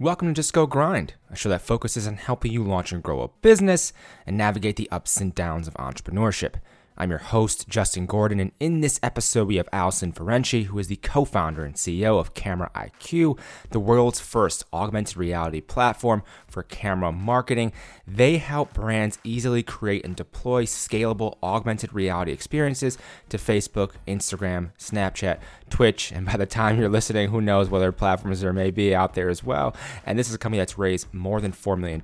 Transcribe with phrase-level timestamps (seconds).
[0.00, 3.20] Welcome to Just Go Grind, a show that focuses on helping you launch and grow
[3.20, 3.92] a business
[4.28, 6.60] and navigate the ups and downs of entrepreneurship.
[7.00, 10.88] I'm your host, Justin Gordon, and in this episode, we have Allison Ferenczi, who is
[10.88, 13.38] the co founder and CEO of Camera IQ,
[13.70, 17.72] the world's first augmented reality platform for camera marketing.
[18.04, 25.38] They help brands easily create and deploy scalable augmented reality experiences to Facebook, Instagram, Snapchat,
[25.70, 28.92] Twitch, and by the time you're listening, who knows what other platforms there may be
[28.92, 29.72] out there as well.
[30.04, 32.02] And this is a company that's raised more than $4 million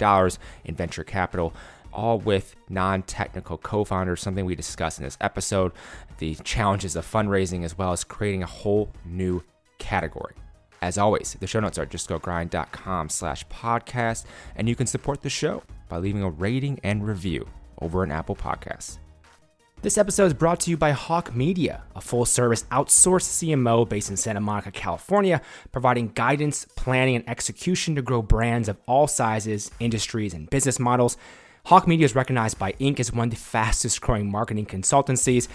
[0.64, 1.52] in venture capital
[1.94, 5.72] all with non technical co founders, something we discuss in this episode,
[6.18, 9.42] the challenges of fundraising, as well as creating a whole new
[9.78, 10.34] category.
[10.82, 14.24] As always, the show notes are justgogrind.com slash podcast,
[14.56, 17.46] and you can support the show by leaving a rating and review
[17.80, 18.98] over an Apple Podcasts.
[19.84, 24.08] This episode is brought to you by Hawke Media, a full service outsourced CMO based
[24.08, 29.70] in Santa Monica, California, providing guidance, planning, and execution to grow brands of all sizes,
[29.80, 31.18] industries, and business models.
[31.68, 33.00] Hawke Media is recognized by Inc.
[33.00, 35.48] as one of the fastest growing marketing consultancies,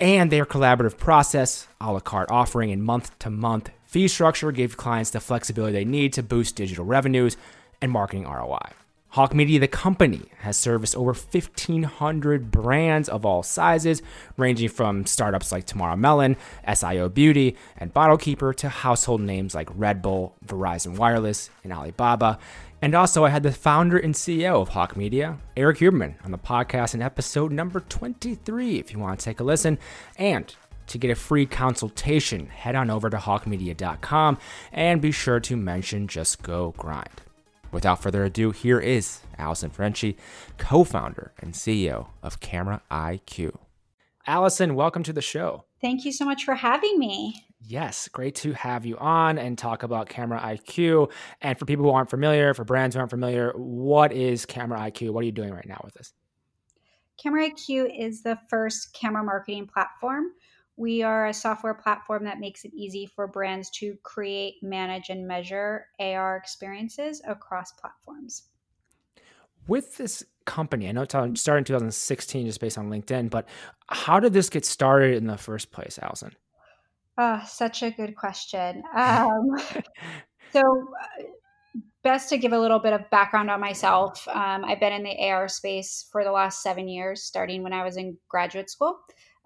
[0.00, 4.76] and their collaborative process, a la carte offering, and month to month fee structure give
[4.76, 7.36] clients the flexibility they need to boost digital revenues
[7.80, 8.72] and marketing ROI.
[9.10, 14.02] Hawke Media, the company, has serviced over 1,500 brands of all sizes,
[14.36, 19.68] ranging from startups like Tamara Mellon, SIO Beauty, and Bottle Keeper to household names like
[19.76, 22.40] Red Bull, Verizon Wireless, and Alibaba.
[22.84, 26.38] And also, I had the founder and CEO of Hawke Media, Erik Huberman, on the
[26.38, 29.78] podcast in episode number 23, if you want to take a listen.
[30.18, 30.54] And
[30.88, 34.36] to get a free consultation, head on over to hawkemedia.com
[34.70, 37.22] and be sure to mention Just Go Grind.
[37.72, 40.16] Without further ado, here is Allison Ferenczi,
[40.58, 43.56] co founder and CEO of Camera IQ.
[44.26, 45.64] Allison, welcome to the show.
[45.80, 47.46] Thank you so much for having me.
[47.66, 51.10] Yes, great to have you on and talk about Camera IQ.
[51.40, 55.10] And for people who aren't familiar, for brands who aren't familiar, what is Camera IQ?
[55.10, 56.12] What are you doing right now with this?
[57.16, 60.32] Camera IQ is the first camera marketing platform
[60.76, 65.26] we are a software platform that makes it easy for brands to create, manage, and
[65.26, 68.44] measure AR experiences across platforms.
[69.68, 73.48] With this company, I know it started in 2016 just based on LinkedIn, but
[73.88, 76.34] how did this get started in the first place, Allison?
[77.16, 78.82] Oh, such a good question.
[78.94, 79.56] Um,
[80.52, 81.22] so, uh,
[82.04, 84.26] best to give a little bit of background on myself.
[84.28, 87.82] Um, I've been in the AR space for the last seven years, starting when I
[87.82, 88.98] was in graduate school.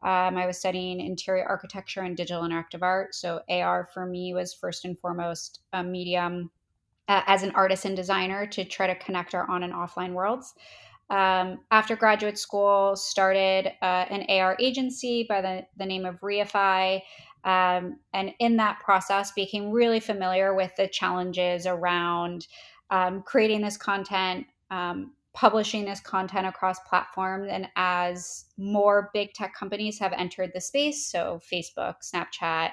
[0.03, 3.15] Um, I was studying interior architecture and digital interactive art.
[3.15, 6.51] So AR for me was first and foremost a medium
[7.09, 10.55] uh, as an artist and designer to try to connect our on and offline worlds.
[11.11, 17.01] Um, after graduate school, started uh, an AR agency by the, the name of Reify.
[17.49, 22.47] Um, and in that process, became really familiar with the challenges around
[22.91, 27.49] um, creating this content, um, publishing this content across platforms.
[27.51, 32.73] And as more big tech companies have entered the space, so Facebook, Snapchat,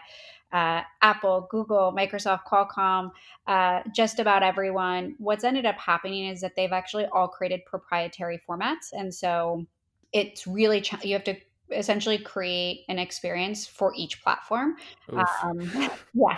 [0.51, 3.11] uh, Apple, Google, Microsoft, Qualcomm,
[3.47, 8.41] uh, just about everyone, what's ended up happening is that they've actually all created proprietary
[8.49, 8.91] formats.
[8.91, 9.65] And so
[10.11, 11.37] it's really, ch- you have to
[11.71, 14.75] essentially create an experience for each platform.
[15.11, 15.59] Um,
[16.13, 16.37] yeah.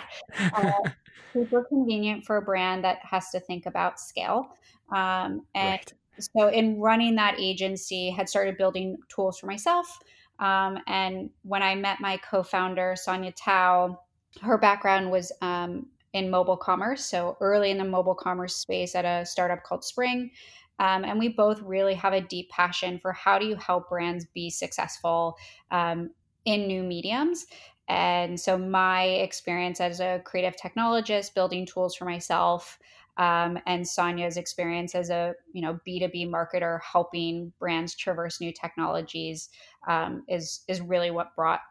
[0.53, 0.71] Uh,
[1.33, 4.49] super convenient for a brand that has to think about scale.
[4.91, 9.99] Um, and right so in running that agency had started building tools for myself
[10.39, 13.99] um, and when i met my co-founder sonia tao
[14.41, 19.05] her background was um, in mobile commerce so early in the mobile commerce space at
[19.05, 20.31] a startup called spring
[20.79, 24.25] um, and we both really have a deep passion for how do you help brands
[24.33, 25.38] be successful
[25.71, 26.09] um,
[26.45, 27.45] in new mediums
[27.89, 32.79] and so my experience as a creative technologist building tools for myself
[33.17, 39.49] um, and Sonia's experience as a you know B2B marketer helping brands traverse new technologies
[39.87, 41.61] um, is is really what brought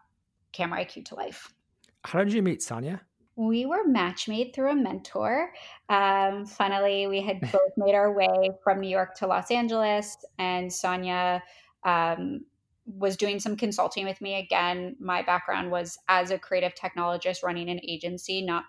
[0.52, 1.52] Camera IQ to life.
[2.04, 3.02] How did you meet Sonia?
[3.36, 5.52] We were match made through a mentor.
[5.88, 10.72] Um, funnily, we had both made our way from New York to Los Angeles, and
[10.72, 11.42] Sonia
[11.84, 12.44] um,
[12.86, 14.38] was doing some consulting with me.
[14.38, 18.64] Again, my background was as a creative technologist running an agency, not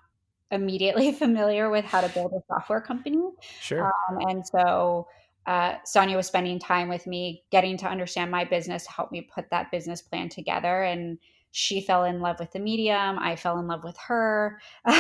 [0.52, 3.22] immediately familiar with how to build a software company.
[3.62, 3.86] Sure.
[3.86, 5.08] Um, and so
[5.46, 9.50] uh, Sonia was spending time with me, getting to understand my business, help me put
[9.50, 10.84] that business plan together.
[10.84, 11.20] And
[11.58, 13.18] she fell in love with the medium.
[13.18, 14.94] I fell in love with her, and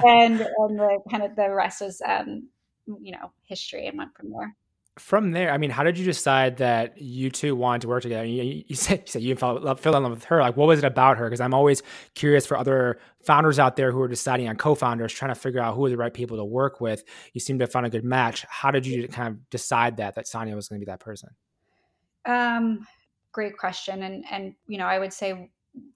[0.00, 2.48] and the kind of the rest was um,
[2.86, 4.56] you know, history and went from there.
[4.98, 8.24] from there, I mean, how did you decide that you two wanted to work together?
[8.24, 10.40] You, you said you said you fell, fell in love with her.
[10.40, 11.26] Like, what was it about her?
[11.26, 11.82] Because I'm always
[12.14, 15.74] curious for other founders out there who are deciding on co-founders, trying to figure out
[15.76, 17.04] who are the right people to work with.
[17.34, 18.46] You seem to have found a good match.
[18.48, 21.28] How did you kind of decide that that Sonia was going to be that person?
[22.24, 22.86] Um,
[23.32, 25.50] great question, and and you know, I would say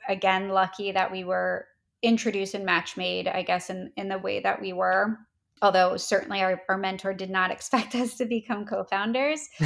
[0.08, 1.66] again, lucky that we were
[2.02, 3.28] introduced and match made.
[3.28, 5.19] I guess in in the way that we were
[5.62, 9.48] although certainly our, our mentor did not expect us to become co-founders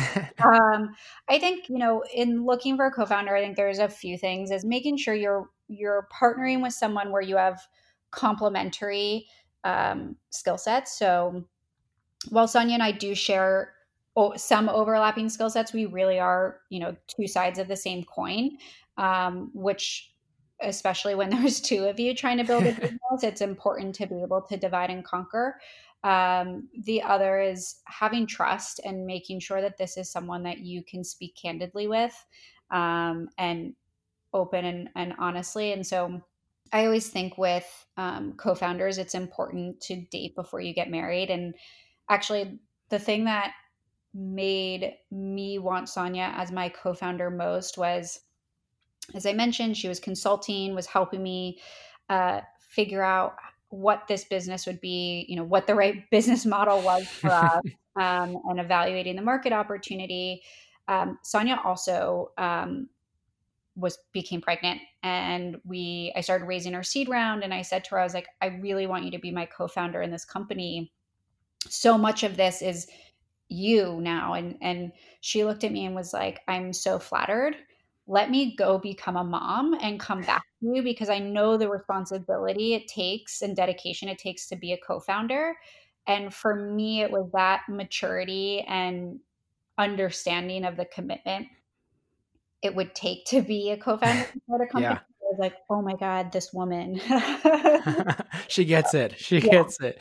[0.44, 0.90] um,
[1.28, 4.50] i think you know in looking for a co-founder i think there's a few things
[4.50, 7.60] is making sure you're you're partnering with someone where you have
[8.10, 9.26] complementary
[9.64, 11.44] um, skill sets so
[12.30, 13.74] while sonia and i do share
[14.36, 18.50] some overlapping skill sets we really are you know two sides of the same coin
[18.96, 20.12] um, which
[20.60, 24.22] especially when there's two of you trying to build a business, it's important to be
[24.22, 25.60] able to divide and conquer.
[26.04, 30.82] Um, the other is having trust and making sure that this is someone that you
[30.84, 32.14] can speak candidly with
[32.70, 33.74] um, and
[34.32, 35.72] open and, and, honestly.
[35.72, 36.20] And so
[36.72, 37.66] I always think with
[37.96, 41.30] um, co founders, it's important to date before you get married.
[41.30, 41.54] And
[42.08, 42.60] actually,
[42.90, 43.52] the thing that
[44.14, 48.20] made me want Sonia as my co founder most was
[49.14, 51.60] as I mentioned, she was consulting, was helping me
[52.08, 53.36] uh, figure out
[53.70, 57.62] what this business would be, you know, what the right business model was for us,
[57.96, 60.42] um, and evaluating the market opportunity.
[60.88, 62.88] Um, Sonia also um,
[63.76, 67.90] was became pregnant, and we I started raising our seed round, and I said to
[67.92, 70.92] her, I was like, I really want you to be my co-founder in this company.
[71.68, 72.86] So much of this is
[73.48, 77.56] you now, and and she looked at me and was like, I'm so flattered
[78.08, 81.68] let me go become a mom and come back to you because I know the
[81.68, 85.54] responsibility it takes and dedication it takes to be a co founder.
[86.06, 89.20] And for me, it was that maturity and
[89.76, 91.46] understanding of the commitment
[92.62, 94.94] it would take to be a co founder of a company.
[94.94, 94.98] Yeah.
[94.98, 96.98] I was like, oh my God, this woman.
[98.48, 99.14] she gets it.
[99.18, 99.50] She yeah.
[99.50, 100.00] gets it.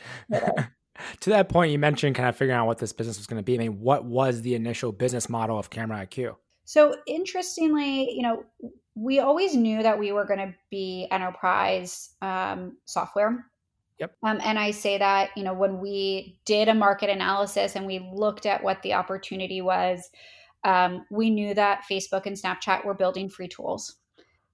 [1.20, 3.44] to that point, you mentioned kind of figuring out what this business was going to
[3.44, 3.54] be.
[3.54, 6.36] I mean, what was the initial business model of Camera IQ?
[6.64, 8.44] So interestingly, you know,
[8.94, 13.46] we always knew that we were going to be enterprise um, software.
[13.98, 14.14] Yep.
[14.22, 18.08] Um, and I say that, you know, when we did a market analysis and we
[18.12, 20.08] looked at what the opportunity was,
[20.64, 23.96] um, we knew that Facebook and Snapchat were building free tools.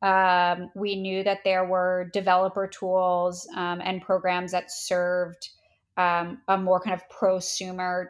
[0.02, 5.48] Um, we knew that there were developer tools um, and programs that served
[5.96, 8.06] um, a more kind of prosumer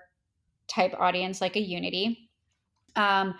[0.67, 2.31] type audience like a Unity.
[2.97, 3.35] Um,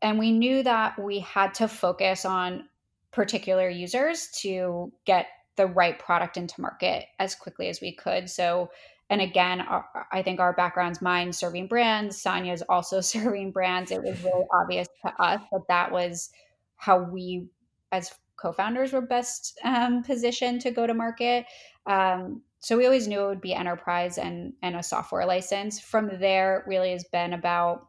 [0.00, 2.68] and we knew that we had to focus on
[3.12, 5.26] particular users to get
[5.56, 8.28] the right product into market as quickly as we could.
[8.28, 8.70] So,
[9.10, 12.20] and again, our, I think our background's mine serving brands.
[12.20, 13.90] Sonia's also serving brands.
[13.90, 16.30] It was really obvious to us that that was
[16.76, 17.46] how we,
[17.92, 21.44] as co-founders, were best um, positioned to go to market.
[21.86, 25.80] Um, so we always knew it would be enterprise and and a software license.
[25.80, 27.88] From there, really has been about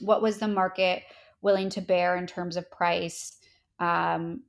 [0.00, 1.02] what was the market
[1.42, 3.36] willing to bear in terms of price
[3.78, 4.42] um,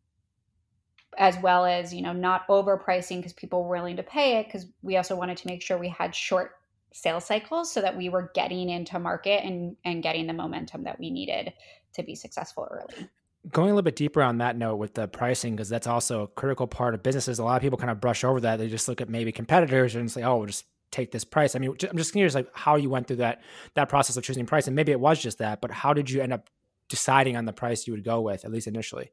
[1.17, 4.65] as well as you know not overpricing because people were willing to pay it because
[4.81, 6.51] we also wanted to make sure we had short
[6.93, 10.97] sales cycles so that we were getting into market and and getting the momentum that
[10.99, 11.53] we needed
[11.93, 13.09] to be successful early
[13.51, 16.27] going a little bit deeper on that note with the pricing because that's also a
[16.27, 18.87] critical part of businesses a lot of people kind of brush over that they just
[18.87, 21.97] look at maybe competitors and say oh we'll just take this price i mean i'm
[21.97, 23.41] just curious like how you went through that
[23.73, 26.21] that process of choosing price and maybe it was just that but how did you
[26.21, 26.49] end up
[26.89, 29.11] deciding on the price you would go with, at least initially?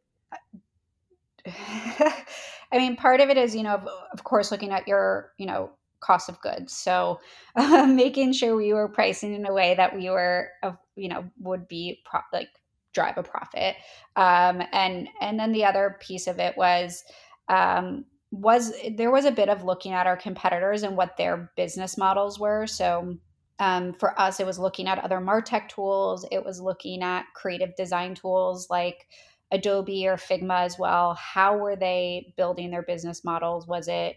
[1.47, 3.75] I mean, part of it is, you know,
[4.13, 6.73] of, course, looking at your, you know, cost of goods.
[6.73, 7.21] So
[7.57, 11.25] uh, making sure we were pricing in a way that we were, uh, you know,
[11.41, 12.49] would be pro- like
[12.93, 13.77] drive a profit.
[14.17, 17.03] Um, and and then the other piece of it was
[17.49, 21.99] um, was there was a bit of looking at our competitors and what their business
[21.99, 22.67] models were.
[22.67, 23.17] So
[23.59, 26.27] um, for us, it was looking at other Martech tools.
[26.33, 29.07] It was looking at creative design tools like
[29.53, 31.15] Adobe or Figma as well.
[31.15, 33.69] How were they building their business models?
[33.69, 34.17] Was it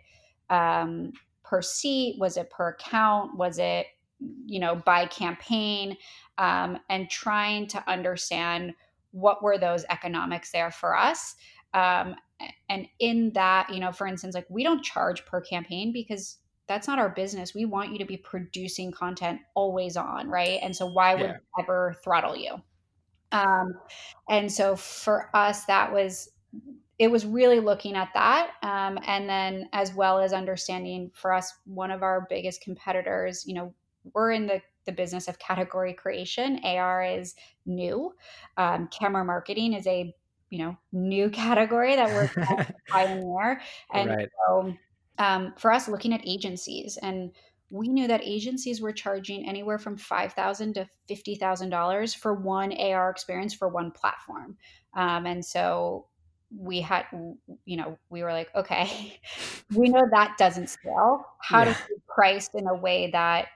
[0.50, 1.12] um,
[1.44, 2.15] per seat?
[2.20, 3.38] Was it per account?
[3.38, 3.88] Was it,
[4.46, 5.98] you know, by campaign?
[6.38, 8.74] Um, and trying to understand
[9.12, 11.36] what were those economics there for us.
[11.74, 12.15] Um,
[12.70, 16.38] and in that, you know, for instance, like we don't charge per campaign because
[16.68, 17.54] that's not our business.
[17.54, 20.60] We want you to be producing content always on, right?
[20.62, 21.38] And so why would yeah.
[21.60, 22.56] ever throttle you?
[23.32, 23.75] Um,
[24.30, 26.30] and so for us, that was
[26.98, 31.54] it was really looking at that, um, and then as well as understanding for us,
[31.65, 33.74] one of our biggest competitors, you know,
[34.13, 36.60] we're in the the business of category creation.
[36.63, 38.13] AR is new.
[38.58, 40.13] Um, camera marketing is a
[40.50, 43.62] you know new category that we're pioneer,
[43.94, 44.30] and right.
[44.48, 44.74] so
[45.18, 47.32] um, for us, looking at agencies and
[47.72, 52.34] we knew that agencies were charging anywhere from five thousand to fifty thousand dollars for
[52.34, 54.56] one AR experience for one platform,
[54.96, 56.08] um, and so
[56.56, 57.06] we had
[57.65, 59.20] you know we were like okay
[59.75, 61.74] we know that doesn't scale how yeah.
[61.74, 63.48] do we price in a way that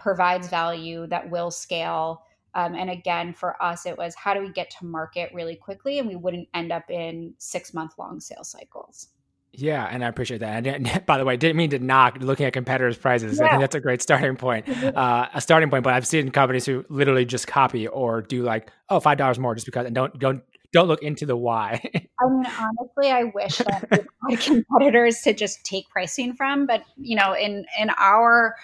[0.00, 2.22] provides value that will scale
[2.54, 5.98] um, and again for us it was how do we get to market really quickly
[5.98, 9.08] and we wouldn't end up in six month long sales cycles
[9.52, 10.66] yeah, and I appreciate that.
[10.66, 13.38] And by the way, didn't mean to knock looking at competitors' prices.
[13.38, 13.46] Yeah.
[13.46, 15.84] I think that's a great starting point, uh, a starting point.
[15.84, 19.54] But I've seen companies who literally just copy or do like, oh, five dollars more
[19.54, 20.42] just because, and don't don't
[20.72, 21.82] don't look into the why.
[21.94, 26.84] I mean, honestly, I wish that we had competitors to just take pricing from, but
[26.96, 28.54] you know, in in our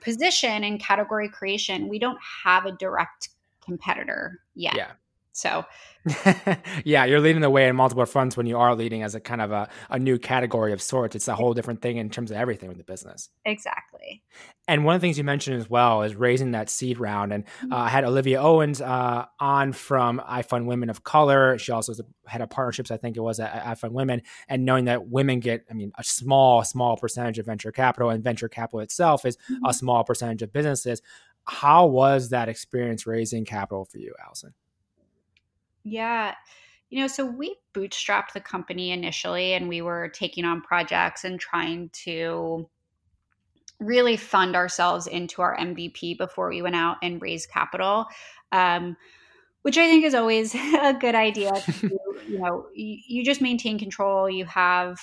[0.00, 3.30] position in category creation, we don't have a direct
[3.64, 4.74] competitor yet.
[4.76, 4.92] Yeah.
[5.40, 5.64] So,
[6.84, 9.40] yeah, you're leading the way in multiple fronts when you are leading as a kind
[9.40, 11.14] of a, a new category of sorts.
[11.14, 13.28] It's a whole different thing in terms of everything with the business.
[13.44, 14.22] Exactly.
[14.66, 17.32] And one of the things you mentioned as well is raising that seed round.
[17.32, 17.72] And mm-hmm.
[17.72, 21.58] uh, I had Olivia Owens uh, on from iFund Women of Color.
[21.58, 21.92] She also
[22.26, 24.22] had a partnerships, I think it was at iFund Women.
[24.48, 28.24] And knowing that women get, I mean, a small, small percentage of venture capital, and
[28.24, 29.66] venture capital itself is mm-hmm.
[29.66, 31.02] a small percentage of businesses.
[31.44, 34.54] How was that experience raising capital for you, Allison?
[35.84, 36.34] Yeah.
[36.90, 41.38] You know, so we bootstrapped the company initially and we were taking on projects and
[41.38, 42.68] trying to
[43.78, 48.06] really fund ourselves into our MVP before we went out and raised capital.
[48.52, 48.96] Um,
[49.62, 51.52] which I think is always a good idea.
[51.52, 51.72] To,
[52.28, 54.28] you know, you, you just maintain control.
[54.28, 54.98] You have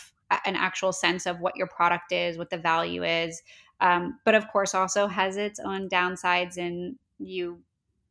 [0.46, 3.42] an actual sense of what your product is, what the value is.
[3.80, 7.60] Um, but of course, also has its own downsides, and you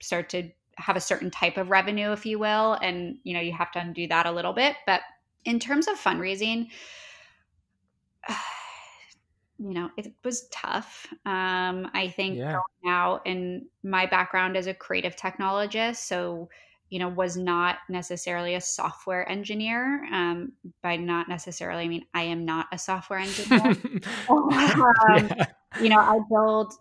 [0.00, 3.52] start to have a certain type of revenue, if you will, and you know you
[3.52, 4.76] have to undo that a little bit.
[4.86, 5.00] But
[5.44, 6.68] in terms of fundraising,
[9.58, 11.06] you know, it was tough.
[11.24, 12.52] Um, I think yeah.
[12.52, 16.48] going out and my background as a creative technologist, so
[16.88, 20.04] you know, was not necessarily a software engineer.
[20.12, 20.52] Um,
[20.82, 23.60] by not necessarily, I mean I am not a software engineer.
[24.28, 24.48] um,
[25.10, 25.46] yeah.
[25.80, 26.74] You know, I build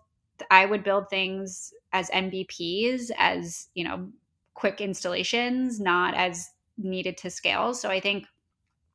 [0.50, 4.08] I would build things as MVPs, as you know,
[4.54, 7.74] quick installations, not as needed to scale.
[7.74, 8.26] So I think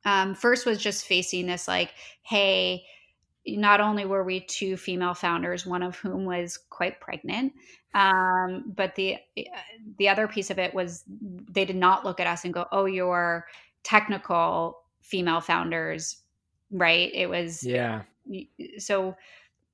[0.04, 2.84] um, first was just facing this like, hey,
[3.46, 7.52] not only were we two female founders, one of whom was quite pregnant,
[7.94, 9.16] um, but the
[9.98, 11.04] the other piece of it was
[11.50, 13.46] they did not look at us and go, "Oh, you're
[13.82, 16.18] technical female founders,"
[16.70, 17.10] right?
[17.12, 18.02] It was yeah.
[18.78, 19.16] So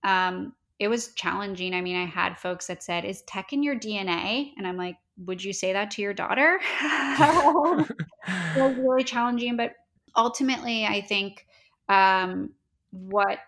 [0.02, 1.74] um, it was challenging.
[1.74, 4.52] I mean, I had folks that said, Is tech in your DNA?
[4.56, 6.60] And I'm like, Would you say that to your daughter?
[6.80, 7.88] it
[8.56, 9.56] was really challenging.
[9.56, 9.72] But
[10.16, 11.46] ultimately, I think
[11.88, 12.50] um,
[12.90, 13.38] what,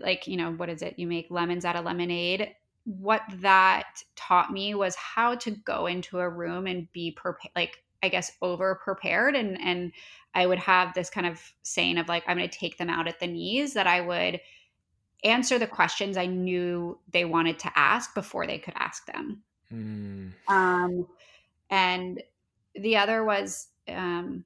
[0.00, 0.98] like, you know, what is it?
[0.98, 2.54] You make lemons out of lemonade.
[2.84, 7.84] What that taught me was how to go into a room and be prepared, like,
[8.02, 9.92] I guess over prepared and and
[10.34, 13.08] I would have this kind of saying of like I'm going to take them out
[13.08, 14.40] at the knees that I would
[15.24, 19.42] answer the questions I knew they wanted to ask before they could ask them.
[19.72, 20.32] Mm.
[20.48, 21.06] Um,
[21.70, 22.22] and
[22.74, 24.44] the other was um,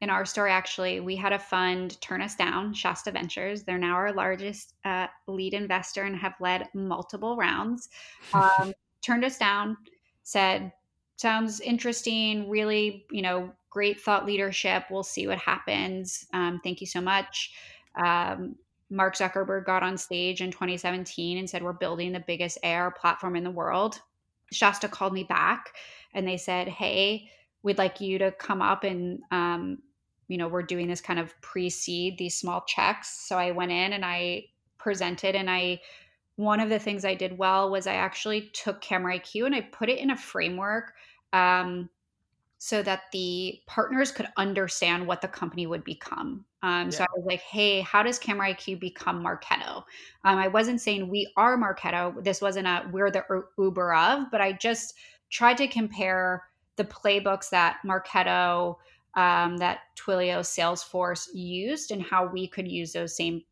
[0.00, 3.62] in our story, actually, we had a fund turn us down, Shasta Ventures.
[3.62, 7.88] They're now our largest uh, lead investor and have led multiple rounds.
[8.34, 9.76] Um, turned us down,
[10.22, 10.72] said,
[11.16, 14.84] sounds interesting, really, you know, great thought leadership.
[14.90, 16.26] We'll see what happens.
[16.32, 17.52] Um, thank you so much.
[17.94, 18.56] Um,
[18.90, 23.36] Mark Zuckerberg got on stage in 2017 and said, We're building the biggest AR platform
[23.36, 24.00] in the world.
[24.52, 25.74] Shasta called me back
[26.14, 27.28] and they said, Hey,
[27.62, 29.78] we'd like you to come up and, um,
[30.28, 33.26] you know, we're doing this kind of pre seed, these small checks.
[33.26, 34.44] So I went in and I
[34.78, 35.80] presented and I,
[36.36, 39.60] one of the things I did well was I actually took Camera IQ and I
[39.62, 40.92] put it in a framework
[41.32, 41.88] um,
[42.64, 46.46] so that the partners could understand what the company would become.
[46.62, 46.90] Um, yeah.
[46.96, 49.84] So I was like, hey, how does Camera IQ become Marketo?
[50.24, 52.24] Um, I wasn't saying we are Marketo.
[52.24, 53.22] This wasn't a we're the
[53.58, 54.94] Uber of, but I just
[55.28, 56.44] tried to compare
[56.76, 58.76] the playbooks that Marketo,
[59.12, 63.42] um, that Twilio, Salesforce used, and how we could use those same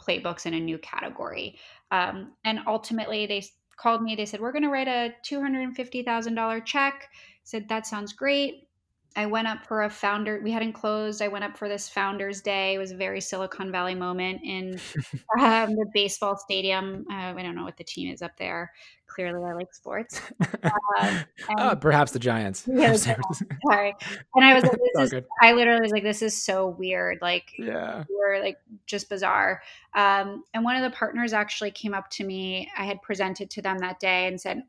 [0.00, 1.58] playbooks in a new category.
[1.90, 3.44] Um, and ultimately, they
[3.76, 4.14] called me.
[4.14, 7.08] They said, we're going to write a $250,000 check.
[7.12, 8.68] I said, that sounds great
[9.16, 10.40] I went up for a founder.
[10.42, 11.22] We hadn't closed.
[11.22, 12.74] I went up for this Founders Day.
[12.74, 14.80] It was a very Silicon Valley moment in
[15.40, 17.04] um, the baseball stadium.
[17.10, 18.72] Uh, I don't know what the team is up there.
[19.06, 20.20] Clearly, I like sports.
[20.98, 21.22] Uh,
[21.56, 22.68] uh, perhaps the Giants.
[22.72, 23.94] Yeah, sorry.
[24.34, 27.52] And I was like, "This is." I literally was like, "This is so weird." Like,
[27.58, 29.62] yeah, we're like just bizarre.
[29.94, 32.70] Um, and one of the partners actually came up to me.
[32.76, 34.62] I had presented to them that day and said,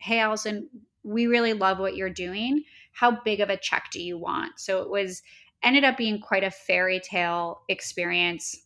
[0.00, 0.68] "Hey, Allison,
[1.02, 2.64] we really love what you're doing.
[2.98, 4.58] How big of a check do you want?
[4.58, 5.22] So it was
[5.62, 8.56] ended up being quite a fairy tale experience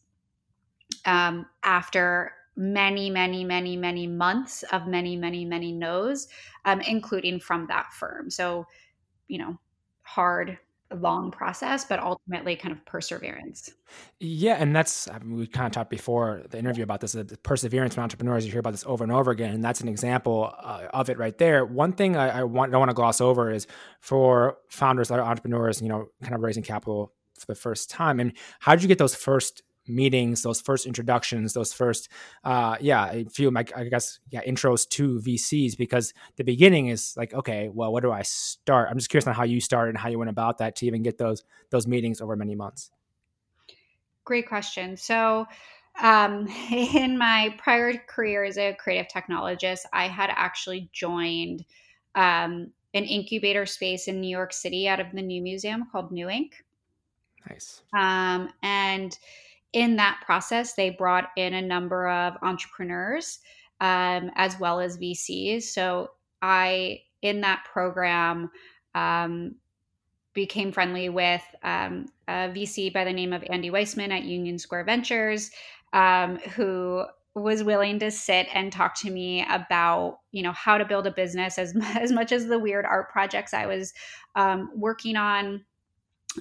[1.04, 6.28] um, after many, many, many, many months of many, many, many no's,
[6.64, 8.30] um, including from that firm.
[8.30, 8.66] So,
[9.28, 9.58] you know,
[10.00, 10.58] hard
[10.94, 13.72] long process, but ultimately kind of perseverance.
[14.20, 17.12] Yeah, and that's I mean, we kind of talked before the interview about this.
[17.12, 18.44] The perseverance from entrepreneurs.
[18.44, 21.18] You hear about this over and over again, and that's an example uh, of it
[21.18, 21.64] right there.
[21.64, 23.66] One thing I, I want don't want to gloss over is
[24.00, 28.20] for founders that are entrepreneurs, you know, kind of raising capital for the first time.
[28.20, 32.08] And how did you get those first meetings, those first introductions, those first,
[32.44, 37.14] uh, yeah, a few, like, I guess, yeah, intros to VCs because the beginning is
[37.16, 38.88] like, okay, well, what do I start?
[38.90, 41.02] I'm just curious on how you started and how you went about that to even
[41.02, 42.90] get those those meetings over many months.
[44.24, 44.96] Great question.
[44.96, 45.46] So,
[46.00, 51.64] um, in my prior career as a creative technologist, I had actually joined
[52.14, 56.26] um, an incubator space in New York City out of the New Museum called New
[56.26, 56.52] Inc.
[57.48, 57.82] Nice.
[57.92, 59.18] Um, and
[59.72, 63.38] in that process, they brought in a number of entrepreneurs
[63.80, 65.64] um, as well as VCs.
[65.64, 66.10] So
[66.40, 68.50] I, in that program,
[68.94, 69.56] um,
[70.34, 74.84] became friendly with um, a VC by the name of Andy Weissman at Union Square
[74.84, 75.50] Ventures,
[75.92, 80.84] um, who was willing to sit and talk to me about you know how to
[80.84, 83.92] build a business as as much as the weird art projects I was
[84.36, 85.64] um, working on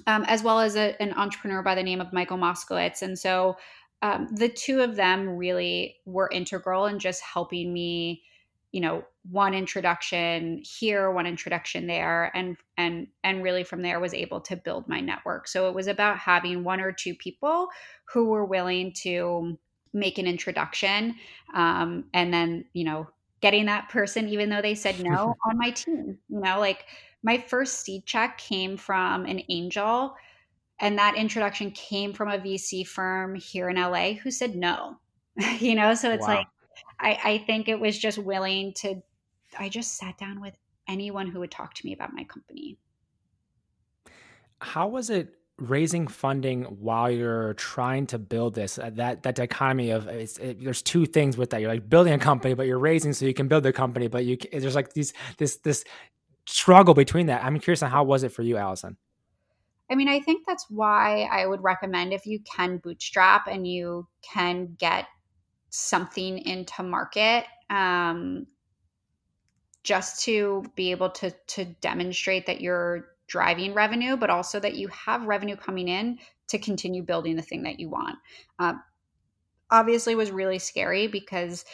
[0.08, 3.02] um, as well as a, an entrepreneur by the name of Michael Moskowitz.
[3.02, 3.58] And so
[4.02, 8.24] um, the two of them really were integral in just helping me,
[8.72, 14.14] you know, one introduction here, one introduction there, and and and really from there was
[14.14, 15.48] able to build my network.
[15.48, 17.68] So it was about having one or two people
[18.06, 19.58] who were willing to
[19.94, 21.16] make an introduction,
[21.54, 23.08] um, and then you know
[23.42, 26.18] getting that person even though they said no on my team.
[26.30, 26.86] You know, like
[27.24, 30.16] my first seed check came from an angel
[30.80, 34.98] and that introduction came from a vc firm here in la who said no.
[35.60, 36.36] You know so it's wow.
[36.36, 36.48] like
[37.00, 39.02] I, I think it was just willing to
[39.60, 40.56] i just sat down with
[40.88, 42.78] anyone who would talk to me about my company.
[44.60, 48.78] How was it raising funding while you're trying to build this?
[48.78, 51.62] Uh, that that dichotomy of it, there's two things with that.
[51.62, 54.26] You're like building a company but you're raising so you can build the company but
[54.26, 55.84] you there's like these this this
[56.46, 57.44] struggle between that.
[57.44, 58.98] I'm curious on how was it for you, Allison?
[59.90, 64.08] I mean, I think that's why I would recommend if you can bootstrap and you
[64.22, 65.06] can get
[65.70, 68.48] something into market, um,
[69.84, 74.88] just to be able to to demonstrate that you're driving revenue, but also that you
[74.90, 78.18] have revenue coming in to continue building the thing that you want.
[78.60, 78.74] Uh,
[79.72, 81.66] obviously, was really scary because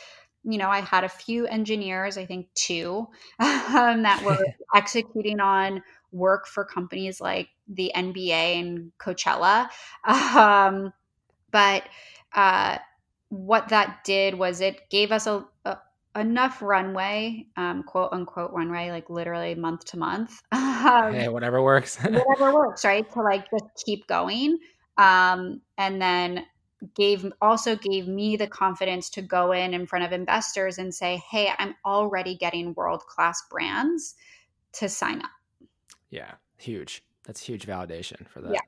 [0.47, 3.07] you know, I had a few engineers, I think two,
[3.39, 4.43] um, that were
[4.75, 5.83] executing on
[6.13, 9.67] work for companies like the NBA and Coachella.
[10.07, 10.93] Um,
[11.51, 11.83] but
[12.33, 12.77] uh,
[13.29, 15.77] what that did was it gave us a, a
[16.15, 20.41] enough runway, um, quote unquote runway, like literally month to month.
[20.51, 21.97] Um, hey, whatever works.
[21.97, 23.09] whatever works, right?
[23.13, 24.59] To like just keep going.
[24.97, 26.45] Um, and then
[26.95, 31.21] gave also gave me the confidence to go in in front of investors and say
[31.29, 34.15] hey i'm already getting world class brands
[34.73, 35.31] to sign up.
[36.11, 37.03] Yeah huge.
[37.25, 38.53] That's huge validation for that.
[38.53, 38.59] Yeah.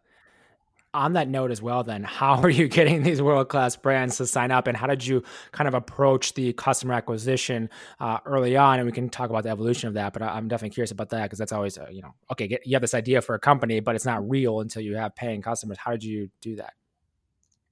[0.92, 4.26] on that note as well then how are you getting these world class brands to
[4.26, 7.70] sign up and how did you kind of approach the customer acquisition
[8.00, 8.80] uh, early on?
[8.80, 11.10] And we can talk about the evolution of that but I, am definitely curious about
[11.10, 13.40] that because that's always uh, you know okay get, you have this idea for a
[13.40, 15.78] company but it's not real until you have paying customers.
[15.78, 16.74] How did you do that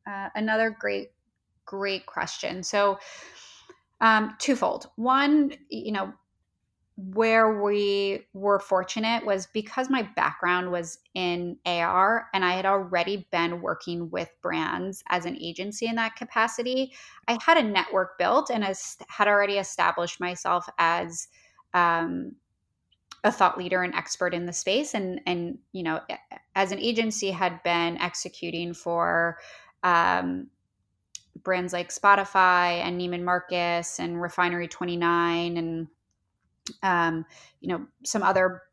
[0.07, 1.11] uh, another great,
[1.65, 2.63] great question.
[2.63, 2.99] So,
[3.99, 4.89] um, twofold.
[4.95, 6.13] One, you know,
[6.97, 13.27] where we were fortunate was because my background was in AR and I had already
[13.31, 16.93] been working with brands as an agency in that capacity.
[17.27, 21.27] I had a network built and as, had already established myself as
[21.75, 22.35] um,
[23.23, 25.99] a thought leader and expert in the space and and you know
[26.55, 29.37] as an agency had been executing for
[29.83, 30.47] um,
[31.43, 35.87] brands like Spotify and Neiman Marcus and Refinery 29 and
[36.83, 37.25] um,
[37.61, 38.63] you know some other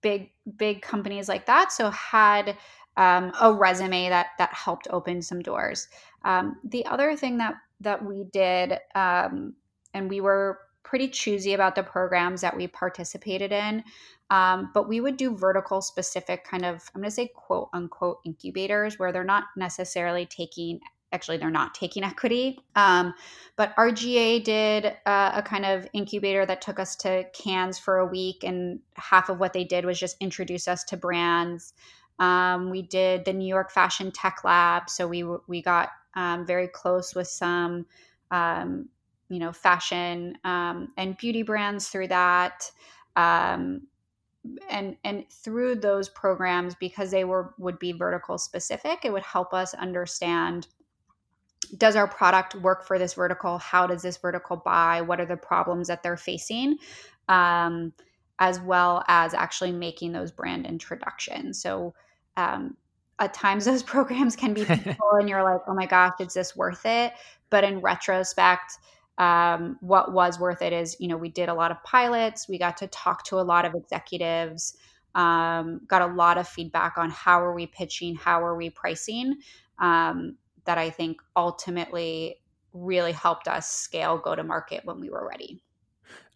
[0.00, 1.72] big big companies like that.
[1.72, 2.56] So had
[2.96, 5.88] um, a resume that that helped open some doors.
[6.24, 9.54] Um, the other thing that that we did, um,
[9.94, 10.58] and we were
[10.92, 13.82] pretty choosy about the programs that we participated in,
[14.28, 18.18] um, but we would do vertical specific kind of I'm going to say quote unquote
[18.26, 23.14] incubators where they're not necessarily taking actually they're not taking equity um,
[23.56, 28.06] but rga did uh, a kind of incubator that took us to cannes for a
[28.06, 31.72] week and half of what they did was just introduce us to brands.
[32.18, 36.68] Um, we did the new york fashion tech lab so we we got um, very
[36.68, 37.86] close with some
[38.30, 38.90] um,
[39.32, 42.70] you know fashion um, and beauty brands through that
[43.16, 43.82] um,
[44.70, 49.54] and and through those programs because they were would be vertical specific it would help
[49.54, 50.66] us understand
[51.76, 53.58] does our product work for this vertical?
[53.58, 55.00] How does this vertical buy?
[55.00, 56.78] What are the problems that they're facing?
[57.28, 57.92] Um,
[58.38, 61.62] as well as actually making those brand introductions.
[61.62, 61.94] So
[62.36, 62.76] um,
[63.18, 66.56] at times those programs can be people and you're like, oh my gosh, is this
[66.56, 67.12] worth it?
[67.50, 68.78] But in retrospect,
[69.18, 72.58] um, what was worth it is, you know, we did a lot of pilots, we
[72.58, 74.76] got to talk to a lot of executives,
[75.14, 79.36] um, got a lot of feedback on how are we pitching, how are we pricing.
[79.78, 82.36] Um, that I think ultimately
[82.72, 85.62] really helped us scale go to market when we were ready.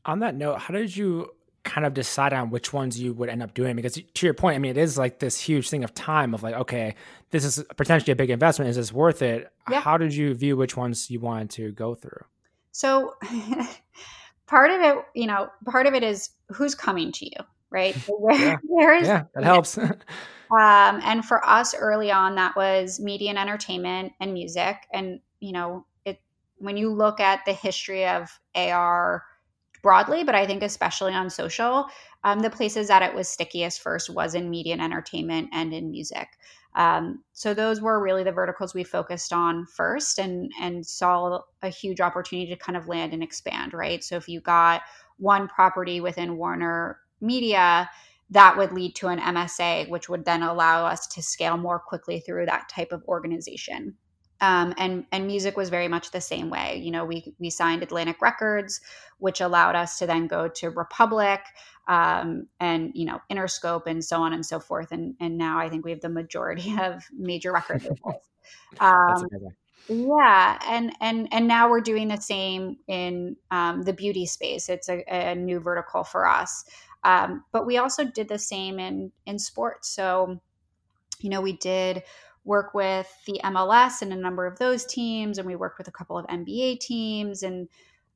[0.05, 1.31] On that note, how did you
[1.65, 3.77] kind of decide on which ones you would end up doing?
[3.77, 6.43] Because to your point, I mean, it is like this huge thing of time of
[6.43, 6.95] like, okay,
[7.31, 8.69] this is potentially a big investment.
[8.69, 9.51] Is this worth it?
[9.71, 9.81] Yeah.
[9.81, 12.25] How did you view which ones you wanted to go through?
[12.77, 13.15] So
[14.47, 17.95] part of it, you know, part of it is who's coming to you, right?
[18.09, 18.57] Where, yeah.
[18.65, 19.79] where is, yeah, that helps.
[20.49, 24.77] Um, and for us early on, that was media and entertainment and music.
[24.93, 26.21] And, you know, it
[26.59, 29.25] when you look at the history of AR
[29.83, 31.87] broadly, but I think especially on social,
[32.23, 35.91] um, the places that it was stickiest first was in media and entertainment and in
[35.91, 36.29] music.
[36.77, 41.71] Um, so those were really the verticals we focused on first and and saw a
[41.71, 44.05] huge opportunity to kind of land and expand, right?
[44.05, 44.83] So if you got
[45.19, 47.89] one property within Warner Media,
[48.31, 52.21] that would lead to an MSA, which would then allow us to scale more quickly
[52.21, 53.97] through that type of organization.
[54.41, 56.81] Um, and and music was very much the same way.
[56.83, 58.81] You know, we we signed Atlantic Records,
[59.19, 61.41] which allowed us to then go to Republic
[61.89, 64.93] um, and you know Interscope and so on and so forth.
[64.93, 68.23] And and now I think we have the majority of major record labels.
[68.79, 69.27] Um,
[69.89, 74.69] yeah, and and and now we're doing the same in um, the beauty space.
[74.69, 76.65] It's a, a new vertical for us.
[77.05, 79.89] Um, but we also did the same in in sports.
[79.89, 80.41] So,
[81.21, 82.03] you know, we did
[82.47, 85.93] work with the MLS and a number of those teams, and we work with a
[85.93, 87.43] couple of NBA teams.
[87.43, 87.69] And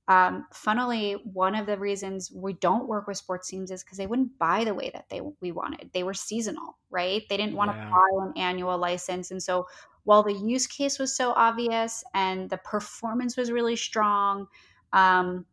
[0.09, 4.07] um, funnily, one of the reasons we don't work with sports teams is because they
[4.07, 5.90] wouldn't buy the way that they we wanted.
[5.93, 7.23] They were seasonal, right?
[7.29, 7.90] They didn't want to yeah.
[7.90, 9.66] buy an annual license, and so
[10.05, 14.47] while the use case was so obvious and the performance was really strong.
[14.93, 15.45] Um,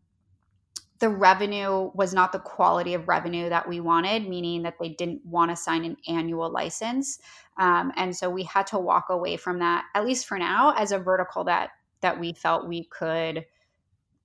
[1.00, 5.26] the revenue was not the quality of revenue that we wanted, meaning that they didn't
[5.26, 7.20] want to sign an annual license.
[7.60, 10.92] Um, and so we had to walk away from that, at least for now, as
[10.92, 13.46] a vertical that that we felt we could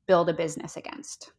[0.07, 1.33] build a business against.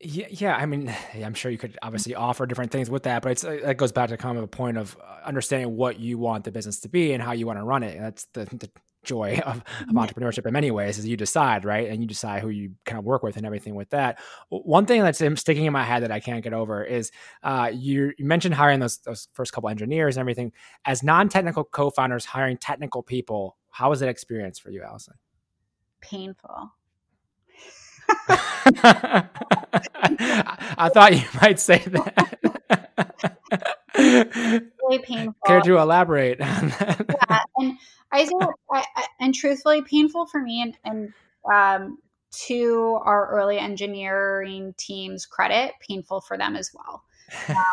[0.00, 0.56] Yeah, yeah.
[0.56, 3.76] I mean, I'm sure you could obviously offer different things with that, but it's that
[3.76, 6.88] goes back to kind of a point of understanding what you want the business to
[6.88, 7.98] be and how you want to run it.
[7.98, 8.70] That's the, the
[9.04, 11.88] joy of, of entrepreneurship in many ways is you decide right?
[11.88, 14.18] And you decide who you kind of work with and everything with that.
[14.50, 17.10] One thing that's sticking in my head that i can't get over is
[17.42, 20.52] uh, you, you, mentioned hiring those, those first couple engineers and everything.
[20.84, 25.14] As non-technical co-founders hiring technical people how was that experience for you allison?
[26.00, 26.72] Painful.
[28.28, 29.28] I
[30.92, 33.74] thought you might say that.
[33.98, 35.34] Really painful.
[35.46, 37.04] Care to elaborate on that?
[37.08, 37.78] Yeah, and
[38.12, 38.32] I say,
[38.72, 41.12] I, I, and truthfully, painful for me, and, and
[41.52, 41.98] um,
[42.46, 47.04] to our early engineering team's credit, painful for them as well.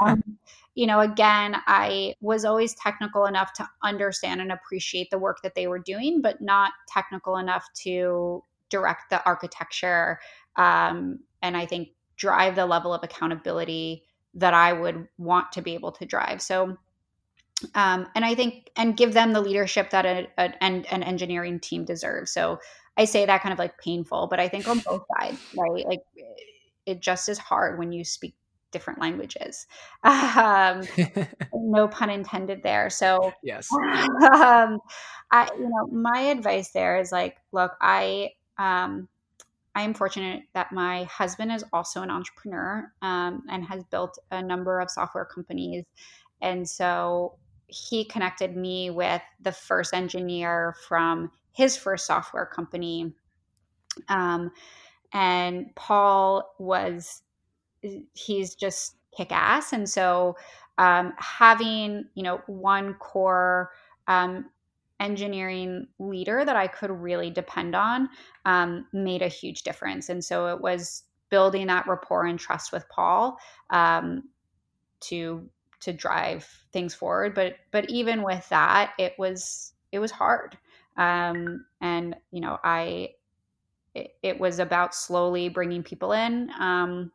[0.02, 0.24] Um,
[0.76, 5.56] you know, again, I was always technical enough to understand and appreciate the work that
[5.56, 10.20] they were doing, but not technical enough to direct the architecture
[10.56, 14.04] um, and I think drive the level of accountability
[14.36, 16.42] that I would want to be able to drive.
[16.42, 16.78] So,
[17.74, 21.60] um, and I think, and give them the leadership that a, a, an, an engineering
[21.60, 22.32] team deserves.
[22.32, 22.60] So
[22.98, 25.86] I say that kind of like painful, but I think on both sides, right?
[25.86, 26.02] Like
[26.86, 28.36] it just is hard when you speak
[28.72, 29.68] different languages.
[30.04, 30.82] Um,
[31.54, 32.90] no pun intended there.
[32.90, 33.70] So yes,
[34.34, 34.80] um,
[35.32, 39.08] I, you know, my advice there is like, look, I, um,
[39.76, 44.42] I am fortunate that my husband is also an entrepreneur um, and has built a
[44.42, 45.84] number of software companies.
[46.42, 53.14] And so he connected me with the first engineer from his first software company.
[54.08, 54.52] Um,
[55.14, 57.24] and Paul was,
[58.14, 59.74] he's just kick ass.
[59.74, 60.36] And so
[60.78, 63.72] um, having, you know, one core
[64.08, 64.50] um,
[65.00, 68.10] engineering leader that I could really depend on
[68.46, 70.10] um, made a huge difference.
[70.10, 73.38] And so it was building that rapport and trust with Paul
[73.70, 74.24] um,
[75.02, 75.50] to
[75.82, 77.36] to drive things forward.
[77.36, 80.58] But but even with that, it was it was hard.
[80.98, 83.10] Um, and you know, I
[83.94, 86.50] it, it, was about slowly bringing people in.
[86.60, 87.12] Um,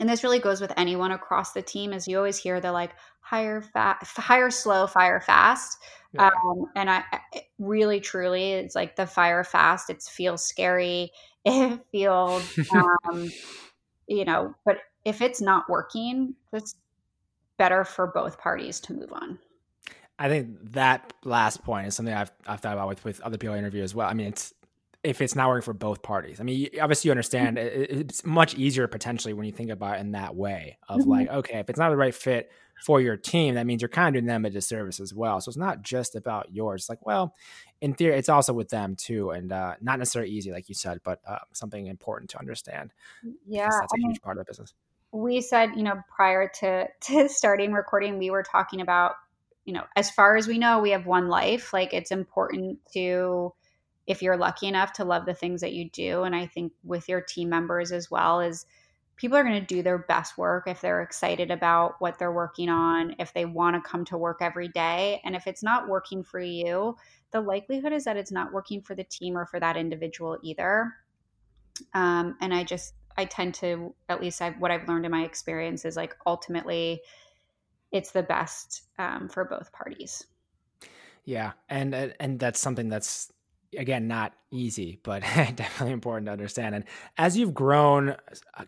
[0.00, 2.92] and this really goes with anyone across the team, as you always hear, they're like
[3.20, 5.78] hire fast, hire slow, fire fast.
[6.12, 6.30] Yeah.
[6.44, 7.02] Um, and I
[7.58, 9.90] really, truly, it's like the fire fast.
[9.94, 11.12] It feels scary.
[11.44, 13.30] It feels, um,
[14.06, 16.76] you know, but if it's not working, it's
[17.58, 19.38] better for both parties to move on.
[20.18, 23.54] I think that last point is something I've, I've thought about with, with other people
[23.54, 24.08] I interview as well.
[24.08, 24.54] I mean, it's
[25.04, 26.40] if it's not working for both parties.
[26.40, 28.00] I mean, obviously you understand mm-hmm.
[28.00, 31.10] it's much easier potentially when you think about it in that way of mm-hmm.
[31.10, 32.50] like, okay, if it's not the right fit
[32.82, 35.42] for your team, that means you're kind of doing them a disservice as well.
[35.42, 36.82] So it's not just about yours.
[36.82, 37.34] It's like, well,
[37.82, 41.00] in theory, it's also with them too, and uh, not necessarily easy, like you said,
[41.04, 42.90] but uh, something important to understand.
[43.46, 44.72] Yeah, that's a I huge part of the business.
[45.12, 49.12] We said, you know, prior to to starting recording, we were talking about,
[49.66, 51.74] you know, as far as we know, we have one life.
[51.74, 53.52] Like it's important to
[54.06, 57.08] if you're lucky enough to love the things that you do and i think with
[57.08, 58.66] your team members as well is
[59.16, 62.68] people are going to do their best work if they're excited about what they're working
[62.68, 66.22] on if they want to come to work every day and if it's not working
[66.22, 66.96] for you
[67.34, 70.94] the likelihood is that it's not working for the team or for that individual either.
[71.92, 75.24] Um, and i just i tend to at least I've, what i've learned in my
[75.24, 77.00] experience is like ultimately
[77.90, 80.24] it's the best um, for both parties.
[81.24, 83.32] Yeah and and that's something that's
[83.76, 85.20] again not easy but
[85.56, 86.74] definitely important to understand.
[86.74, 86.84] And
[87.18, 88.16] as you've grown uh,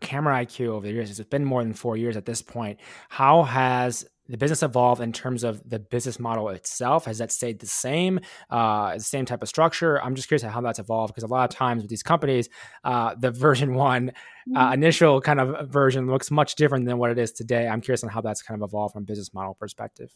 [0.01, 3.42] camera iq over the years it's been more than four years at this point how
[3.45, 7.05] has the business evolved in terms of the business model itself?
[7.05, 10.03] Has that stayed the same uh, the same type of structure?
[10.03, 12.49] I'm just curious how that's evolved because a lot of times with these companies
[12.85, 14.12] uh, the version one
[14.55, 14.75] uh, mm-hmm.
[14.75, 17.69] initial kind of version looks much different than what it is today.
[17.69, 20.11] I'm curious on how that's kind of evolved from business model perspective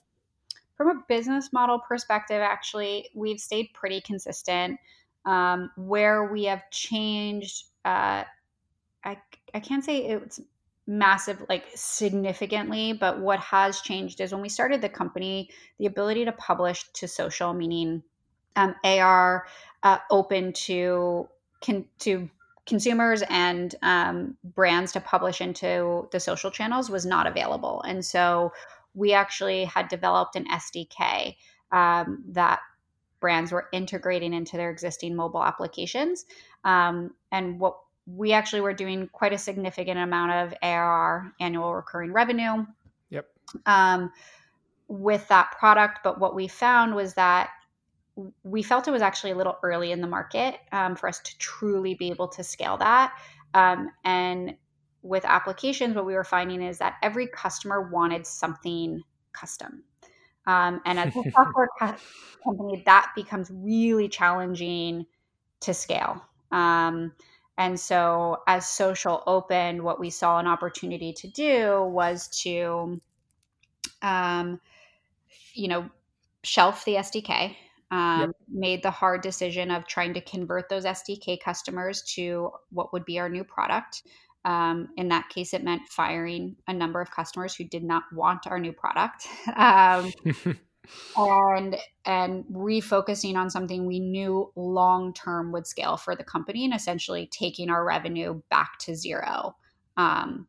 [0.80, 4.80] from a business model perspective, actually, we've stayed pretty consistent.
[5.26, 8.24] Um, where we have changed, uh,
[9.04, 9.18] I,
[9.52, 10.40] I can't say it's
[10.86, 16.24] massive, like significantly, but what has changed is when we started the company, the ability
[16.24, 18.02] to publish to social, meaning
[18.56, 19.46] um, AR
[19.82, 21.28] uh, open to
[21.60, 22.30] can to
[22.64, 28.50] consumers and um, brands to publish into the social channels was not available, and so
[28.94, 31.36] we actually had developed an SDK
[31.72, 32.60] um, that
[33.20, 36.24] brands were integrating into their existing mobile applications.
[36.64, 42.12] Um, and what we actually were doing quite a significant amount of ARR, annual recurring
[42.12, 42.64] revenue.
[43.10, 43.26] Yep.
[43.66, 44.10] Um,
[44.88, 47.50] with that product, but what we found was that
[48.42, 51.38] we felt it was actually a little early in the market um, for us to
[51.38, 53.14] truly be able to scale that.
[53.54, 54.56] Um, and
[55.02, 59.82] with applications, what we were finding is that every customer wanted something custom.
[60.46, 61.68] Um, and as a software
[62.44, 65.06] company, that becomes really challenging
[65.60, 66.22] to scale.
[66.50, 67.12] Um,
[67.58, 73.00] and so, as social opened, what we saw an opportunity to do was to,
[74.00, 74.60] um,
[75.52, 75.90] you know,
[76.42, 77.56] shelf the SDK.
[77.90, 78.30] Um, yep.
[78.48, 83.18] Made the hard decision of trying to convert those SDK customers to what would be
[83.18, 84.04] our new product.
[84.44, 88.46] Um, in that case, it meant firing a number of customers who did not want
[88.46, 89.26] our new product.
[89.56, 90.12] Um,
[91.16, 96.74] and and refocusing on something we knew long term would scale for the company and
[96.74, 99.54] essentially taking our revenue back to zero
[99.96, 100.46] um,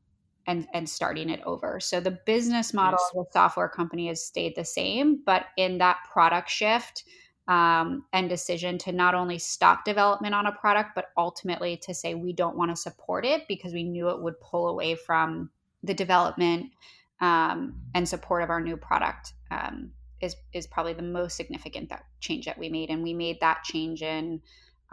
[0.47, 3.11] and and starting it over so the business model yes.
[3.15, 7.03] of the software company has stayed the same but in that product shift
[7.51, 12.15] um, and decision to not only stop development on a product, but ultimately to say
[12.15, 15.49] we don't want to support it because we knew it would pull away from
[15.83, 16.71] the development
[17.19, 22.05] um, and support of our new product um, is is probably the most significant that
[22.21, 24.41] change that we made, and we made that change in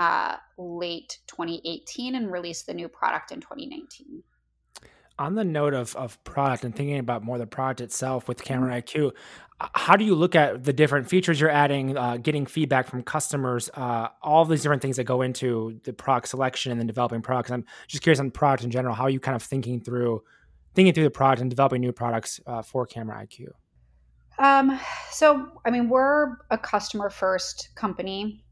[0.01, 4.25] uh, late 2018 and released the new product in 2019.
[5.19, 8.81] On the note of, of product and thinking about more the product itself with Camera
[8.81, 9.13] IQ,
[9.75, 13.69] how do you look at the different features you're adding, uh, getting feedback from customers,
[13.75, 17.51] uh, all these different things that go into the product selection and then developing products?
[17.51, 18.95] I'm just curious on product in general.
[18.95, 20.23] How are you kind of thinking through
[20.75, 23.49] thinking through the product and developing new products uh, for Camera IQ?
[24.39, 24.79] Um,
[25.11, 28.45] so, I mean, we're a customer first company.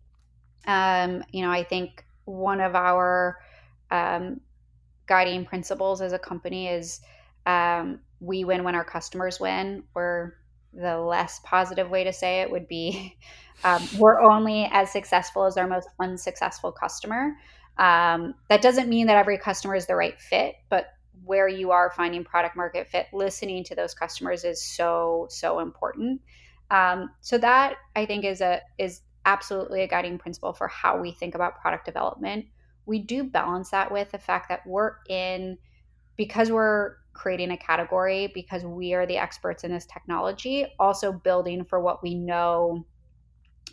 [0.66, 3.38] Um, you know, I think one of our
[3.92, 4.40] um,
[5.06, 7.00] guiding principles as a company is
[7.46, 10.34] um, we win when our customers win, or
[10.72, 13.16] the less positive way to say it would be
[13.64, 17.36] um, we're only as successful as our most unsuccessful customer.
[17.78, 20.88] Um, that doesn't mean that every customer is the right fit, but
[21.24, 26.20] where you are finding product market fit, listening to those customers is so so important.
[26.70, 31.12] Um, so that I think is a is absolutely a guiding principle for how we
[31.12, 32.46] think about product development.
[32.86, 35.58] We do balance that with the fact that we're in
[36.16, 41.64] because we're creating a category because we are the experts in this technology, also building
[41.64, 42.86] for what we know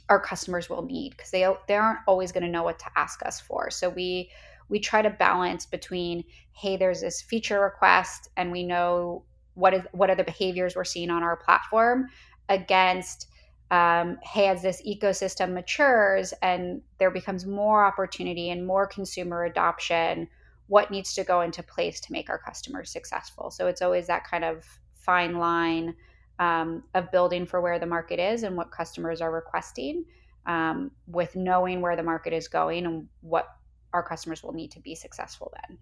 [0.09, 3.25] our customers will need because they they aren't always going to know what to ask
[3.25, 3.69] us for.
[3.69, 4.29] So we
[4.69, 6.23] we try to balance between
[6.53, 9.23] hey, there's this feature request and we know
[9.53, 12.07] what is what are the behaviors we're seeing on our platform
[12.49, 13.27] against
[13.73, 20.27] um, hey, as this ecosystem matures and there becomes more opportunity and more consumer adoption,
[20.67, 23.49] what needs to go into place to make our customers successful.
[23.49, 25.95] So it's always that kind of fine line
[26.37, 30.05] um, of building for where the market is and what customers are requesting,
[30.45, 33.47] um, with knowing where the market is going and what
[33.91, 35.79] our customers will need to be successful then.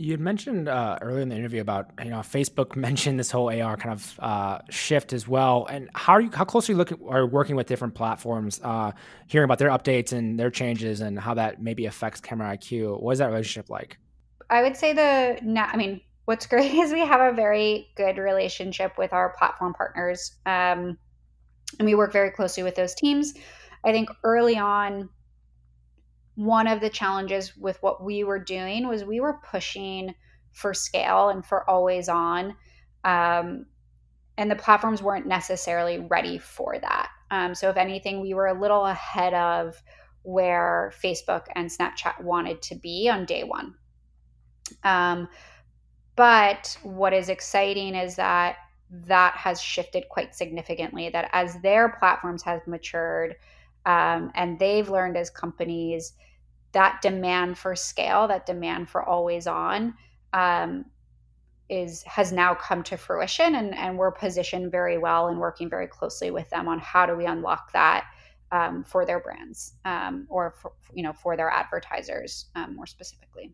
[0.00, 3.50] You had mentioned uh, earlier in the interview about you know Facebook mentioned this whole
[3.50, 7.26] AR kind of uh, shift as well, and how are you how closely looking are
[7.26, 8.92] working with different platforms, uh,
[9.26, 13.02] hearing about their updates and their changes and how that maybe affects Camera IQ.
[13.02, 13.98] What is that relationship like?
[14.50, 18.96] I would say the I mean, what's great is we have a very good relationship
[18.98, 20.96] with our platform partners, um,
[21.80, 23.34] and we work very closely with those teams.
[23.84, 25.08] I think early on,
[26.38, 30.14] one of the challenges with what we were doing was we were pushing
[30.52, 32.54] for scale and for always on.
[33.02, 33.66] Um,
[34.36, 37.08] and the platforms weren't necessarily ready for that.
[37.32, 39.82] Um, so, if anything, we were a little ahead of
[40.22, 43.74] where Facebook and Snapchat wanted to be on day one.
[44.84, 45.28] Um,
[46.14, 48.58] but what is exciting is that
[48.90, 51.08] that has shifted quite significantly.
[51.08, 53.34] That as their platforms have matured
[53.86, 56.12] um, and they've learned as companies
[56.78, 59.94] that demand for scale, that demand for always on,
[60.32, 60.84] um,
[61.68, 65.88] is has now come to fruition, and and we're positioned very well and working very
[65.88, 68.04] closely with them on how do we unlock that
[68.52, 73.52] um, for their brands um, or for, you know for their advertisers um, more specifically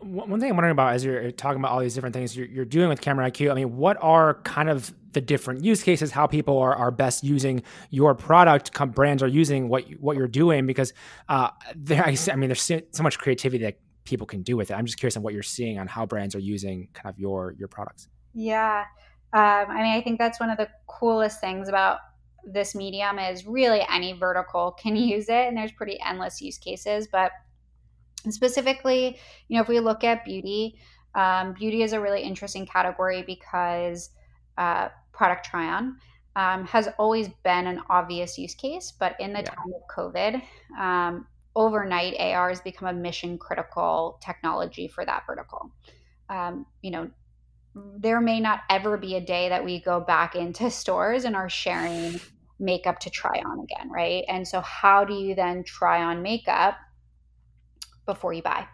[0.00, 2.64] one thing I'm wondering about as you're talking about all these different things you're, you're,
[2.64, 6.26] doing with Camera IQ, I mean, what are kind of the different use cases, how
[6.26, 10.66] people are, are best using your product, brands are using what what you're doing?
[10.66, 10.92] Because
[11.28, 14.74] uh, there, I mean, there's so much creativity that people can do with it.
[14.74, 17.54] I'm just curious on what you're seeing on how brands are using kind of your
[17.58, 18.08] your products.
[18.32, 18.84] Yeah,
[19.32, 21.98] um, I mean, I think that's one of the coolest things about
[22.44, 27.08] this medium is really any vertical can use it, and there's pretty endless use cases,
[27.10, 27.32] but
[28.24, 30.78] and specifically, you know, if we look at beauty,
[31.14, 34.10] um, beauty is a really interesting category because
[34.58, 35.96] uh, product try on
[36.36, 38.92] um, has always been an obvious use case.
[38.98, 39.50] But in the yeah.
[39.50, 40.42] time of COVID,
[40.78, 45.72] um, overnight AR has become a mission critical technology for that vertical.
[46.28, 47.10] Um, you know,
[47.74, 51.48] there may not ever be a day that we go back into stores and are
[51.48, 52.20] sharing
[52.58, 54.24] makeup to try on again, right?
[54.28, 56.76] And so, how do you then try on makeup
[58.06, 58.66] before you buy.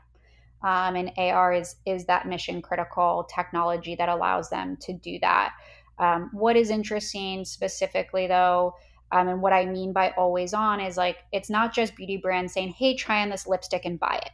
[0.62, 5.54] Um, and AR is is that mission critical technology that allows them to do that.
[5.98, 8.74] Um, what is interesting specifically though,
[9.12, 12.52] um, and what I mean by always on is like it's not just beauty brands
[12.52, 14.32] saying, "Hey, try on this lipstick and buy it,"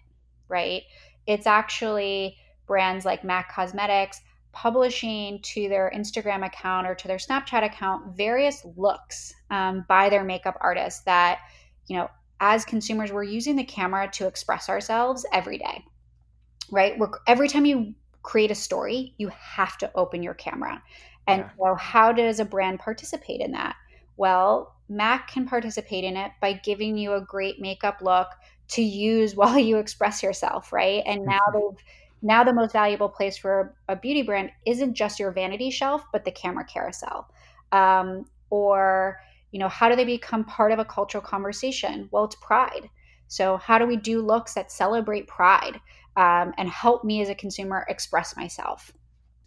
[0.48, 0.82] right?
[1.26, 4.20] It's actually brands like MAC Cosmetics
[4.52, 10.24] publishing to their Instagram account or to their Snapchat account various looks um, by their
[10.24, 11.40] makeup artists that
[11.88, 12.08] you know
[12.42, 15.84] as consumers, we're using the camera to express ourselves every day,
[16.70, 16.98] right?
[16.98, 20.82] We're, every time you create a story, you have to open your camera.
[21.28, 21.50] And yeah.
[21.56, 23.76] so, how does a brand participate in that?
[24.16, 28.28] Well, MAC can participate in it by giving you a great makeup look
[28.70, 31.04] to use while you express yourself, right?
[31.06, 31.84] And now they've
[32.24, 36.24] now the most valuable place for a beauty brand isn't just your vanity shelf, but
[36.24, 37.28] the camera carousel.
[37.70, 39.20] Um, or
[39.52, 42.88] you know how do they become part of a cultural conversation well it's pride
[43.28, 45.80] So, how do we do looks that celebrate pride
[46.16, 48.92] um, and help me as a consumer express myself?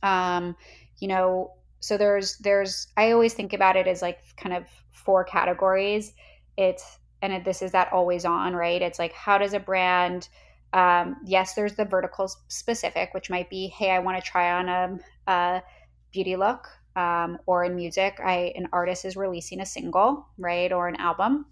[0.01, 0.55] Um,
[0.97, 1.51] you know,
[1.81, 6.13] so there's there's I always think about it as like kind of four categories.
[6.57, 8.81] It's and this is that always on, right?
[8.81, 10.29] It's like how does a brand
[10.73, 14.67] um, yes, there's the vertical specific, which might be, hey, I want to try on
[14.67, 14.99] a,
[15.31, 15.63] a
[16.11, 20.87] beauty look, um, or in music, I an artist is releasing a single, right, or
[20.87, 21.45] an album,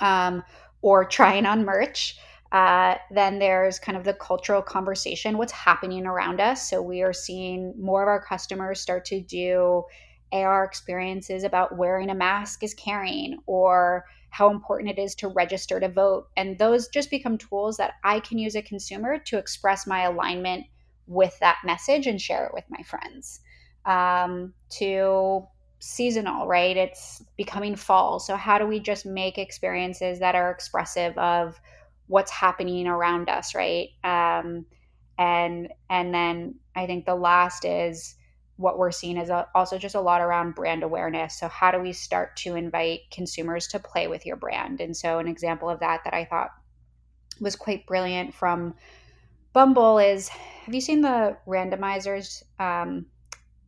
[0.00, 0.42] um,
[0.82, 2.18] or trying on merch.
[2.52, 6.70] Uh, then there's kind of the cultural conversation, what's happening around us.
[6.70, 9.82] So we are seeing more of our customers start to do
[10.32, 15.80] AR experiences about wearing a mask is caring, or how important it is to register
[15.80, 16.28] to vote.
[16.36, 20.66] And those just become tools that I can use a consumer to express my alignment
[21.06, 23.40] with that message and share it with my friends.
[23.86, 25.46] Um, to
[25.78, 26.76] seasonal, right?
[26.76, 28.18] It's becoming fall.
[28.18, 31.60] So, how do we just make experiences that are expressive of
[32.08, 33.88] what's happening around us, right?
[34.04, 34.66] Um,
[35.18, 38.16] and and then I think the last is
[38.56, 41.38] what we're seeing is also just a lot around brand awareness.
[41.38, 44.80] So, how do we start to invite consumers to play with your brand?
[44.80, 46.50] And so, an example of that that I thought
[47.40, 48.74] was quite brilliant from
[49.52, 52.42] Bumble is have you seen the randomizers?
[52.58, 53.06] Um,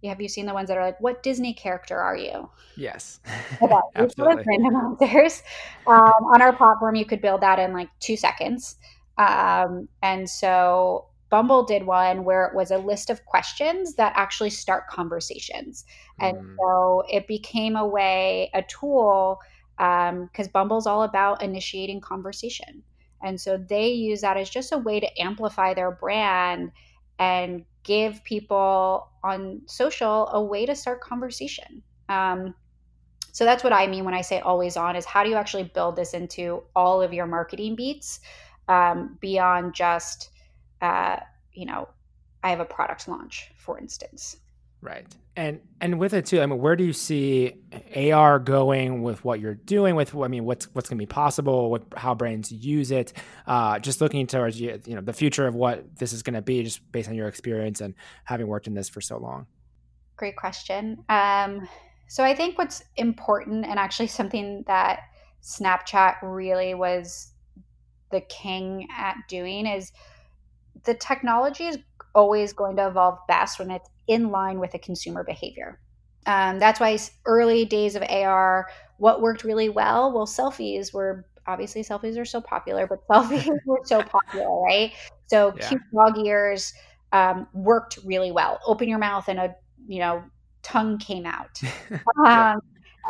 [0.04, 2.48] have you seen the ones that are like, what Disney character are you?
[2.76, 3.20] Yes.
[3.96, 4.44] Absolutely.
[4.44, 5.42] Randomizers.
[5.86, 8.76] Um, on our platform, you could build that in like two seconds.
[9.18, 14.50] Um, and so Bumble did one where it was a list of questions that actually
[14.50, 15.84] start conversations.
[16.20, 16.56] And mm.
[16.58, 19.40] so it became a way, a tool,
[19.76, 22.82] because um, Bumble's all about initiating conversation.
[23.22, 26.70] And so they use that as just a way to amplify their brand
[27.18, 31.82] and give people on social a way to start conversation.
[32.08, 32.54] Um,
[33.32, 35.70] so that's what I mean when I say always on is how do you actually
[35.74, 38.20] build this into all of your marketing beats
[38.68, 40.30] um, beyond just
[40.80, 41.16] uh,
[41.52, 41.88] you know,
[42.42, 44.36] I have a product launch, for instance.
[44.80, 45.06] Right.
[45.36, 47.54] And and with it too, I mean, where do you see
[47.96, 51.70] AR going with what you're doing with I mean, what's what's going to be possible,
[51.70, 53.12] what how brands use it,
[53.46, 56.62] uh, just looking towards you know, the future of what this is going to be
[56.62, 59.46] just based on your experience and having worked in this for so long.
[60.16, 61.04] Great question.
[61.08, 61.68] Um,
[62.08, 65.00] so I think what's important and actually something that
[65.42, 67.32] Snapchat really was
[68.10, 69.92] the king at doing is
[70.84, 71.78] the technology is
[72.14, 75.80] always going to evolve best when it's in line with a consumer behavior.
[76.26, 81.82] Um, that's why early days of AR, what worked really well, well, selfies were obviously
[81.82, 84.92] selfies are so popular, but selfies were so popular, right?
[85.26, 85.68] So yeah.
[85.68, 86.72] cute dog ears
[87.12, 88.60] um, worked really well.
[88.66, 89.54] Open your mouth and a
[89.86, 90.22] you know
[90.62, 91.60] tongue came out.
[92.26, 92.60] um,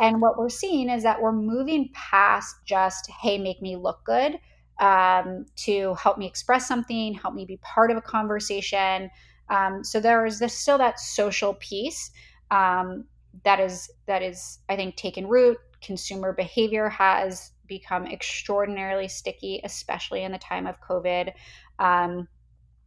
[0.01, 4.39] and what we're seeing is that we're moving past just hey, make me look good
[4.79, 9.09] um, to help me express something, help me be part of a conversation.
[9.49, 12.11] Um, so there is this, still that social piece
[12.51, 13.05] um,
[13.43, 15.57] that is that is I think taken root.
[15.81, 21.31] Consumer behavior has become extraordinarily sticky, especially in the time of COVID.
[21.77, 22.27] Um,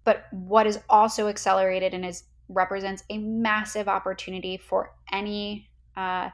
[0.05, 6.29] but what is also accelerated and is represents a massive opportunity for any uh,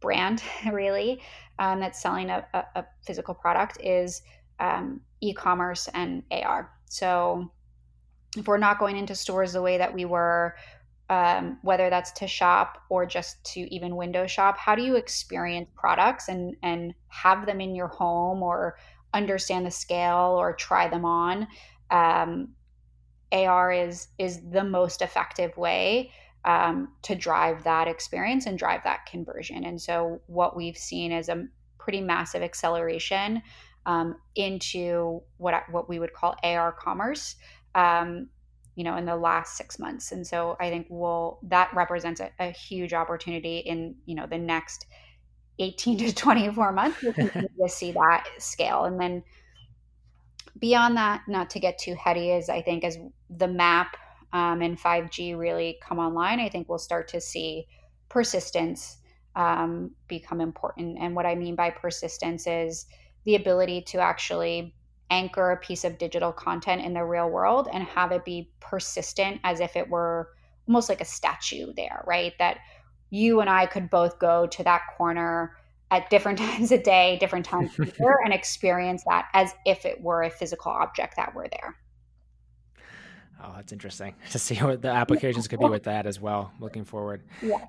[0.00, 0.42] brand
[0.72, 1.20] really
[1.58, 4.22] um, that's selling a, a, a, physical product is
[4.60, 6.70] um, e-commerce and AR.
[6.86, 7.50] So
[8.36, 10.56] if we're not going into stores the way that we were,
[11.10, 15.68] um, whether that's to shop or just to even window shop, how do you experience
[15.74, 18.76] products and and have them in your home or
[19.12, 21.46] understand the scale or try them on?
[21.90, 22.54] Um,
[23.32, 26.10] AR is is the most effective way
[26.44, 29.64] um, to drive that experience and drive that conversion.
[29.64, 31.46] And so what we've seen is a
[31.78, 33.42] pretty massive acceleration
[33.86, 37.36] um, into what what we would call AR commerce.
[37.74, 38.28] Um,
[38.76, 42.30] you know, in the last six months, and so I think will that represents a,
[42.40, 44.86] a, huge opportunity in you know the next
[45.60, 47.00] eighteen to twenty four months.
[47.02, 49.22] We continue to see that scale, and then
[50.58, 52.98] beyond that, not to get too heady, is I think as
[53.30, 53.96] the map
[54.32, 57.66] um, and five G really come online, I think we'll start to see
[58.08, 58.98] persistence
[59.36, 60.98] um, become important.
[61.00, 62.86] And what I mean by persistence is
[63.24, 64.74] the ability to actually
[65.10, 69.40] anchor a piece of digital content in the real world and have it be persistent
[69.44, 70.30] as if it were
[70.66, 72.32] almost like a statue there, right?
[72.38, 72.58] That
[73.10, 75.56] you and I could both go to that corner
[75.90, 80.00] at different times a day, different times a year, and experience that as if it
[80.00, 81.76] were a physical object that were there.
[83.42, 86.52] Oh, that's interesting to see what the applications could be with that as well.
[86.60, 87.22] Looking forward.
[87.42, 87.66] Yeah.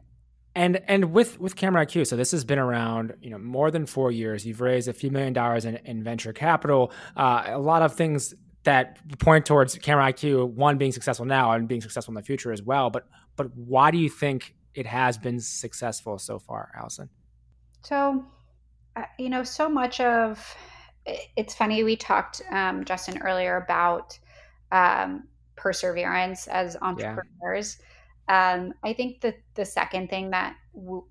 [0.56, 3.86] And and with with Camera IQ, so this has been around, you know, more than
[3.86, 4.46] four years.
[4.46, 6.94] You've raised a few million dollars in, in venture capital.
[7.18, 8.34] Uh, a lot of things
[8.64, 12.54] that point towards Camera IQ, one being successful now and being successful in the future
[12.54, 12.90] as well.
[12.90, 17.10] But but why do you think it has been successful so far, Allison?
[17.82, 18.26] So,
[18.96, 20.56] uh, you know, so much of
[21.36, 24.18] it's funny we talked um, Justin earlier about
[24.72, 25.28] um,
[25.58, 27.78] perseverance as entrepreneurs.
[27.80, 27.86] Yeah
[28.28, 31.06] um, I think that the second thing that w-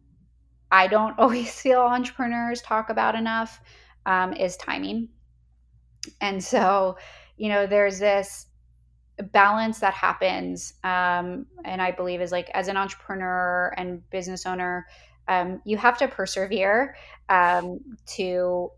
[0.71, 3.61] I don't always feel entrepreneurs talk about enough
[4.07, 5.09] um, is timing.
[6.21, 6.99] And so,
[7.37, 8.47] you know, there's this
[9.33, 14.87] balance that happens, um, and I believe is like as an entrepreneur and business owner,
[15.29, 16.97] um, you have to persevere
[17.29, 18.71] um, to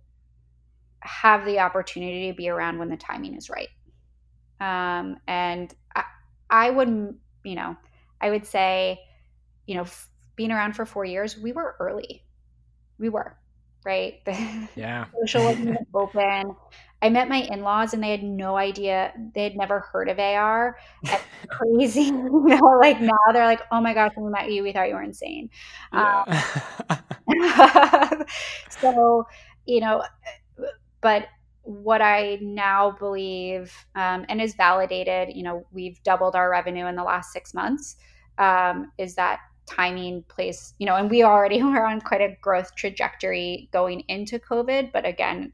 [1.01, 3.69] have the opportunity to be around when the timing is right.
[4.61, 6.05] Um, and I,
[6.51, 7.15] I would,
[7.45, 7.77] you know,
[8.21, 9.01] I would say,
[9.67, 12.25] you know, f- being around for four years, we were early.
[12.99, 13.37] We were,
[13.85, 14.21] right?
[14.77, 15.07] Yeah.
[15.21, 16.55] social wasn't open.
[17.03, 19.13] I met my in-laws and they had no idea.
[19.35, 20.79] They had never heard of AR.
[21.11, 22.79] That's crazy, you know.
[22.81, 25.03] Like now they're like, "Oh my gosh, when we met you, we thought you were
[25.03, 25.51] insane."
[25.93, 26.25] Yeah.
[27.29, 28.25] Um,
[28.69, 29.27] so,
[29.67, 30.03] you know,
[31.01, 31.29] but
[31.67, 36.95] what I now believe um, and is validated, you know, we've doubled our revenue in
[36.95, 37.97] the last six months,
[38.39, 42.73] um, is that timing plays, you know, and we already were on quite a growth
[42.77, 44.93] trajectory going into COVID.
[44.93, 45.53] But again,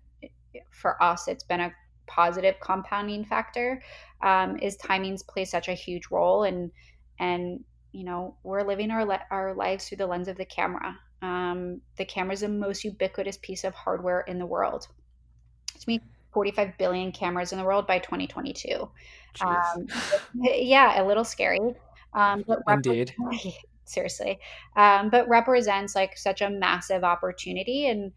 [0.71, 1.73] for us, it's been a
[2.07, 3.83] positive compounding factor.
[4.23, 6.71] Um, is timings play such a huge role, and
[7.19, 10.95] and you know we're living our le- our lives through the lens of the camera.
[11.23, 14.89] Um, the camera is the most ubiquitous piece of hardware in the world
[15.81, 16.01] to me
[16.33, 18.89] 45 billion cameras in the world by 2022.
[19.41, 19.87] Um,
[20.35, 21.59] yeah, a little scary.
[22.15, 23.15] Um, but Indeed.
[23.85, 24.39] seriously.
[24.77, 28.13] Um, but represents like such a massive opportunity and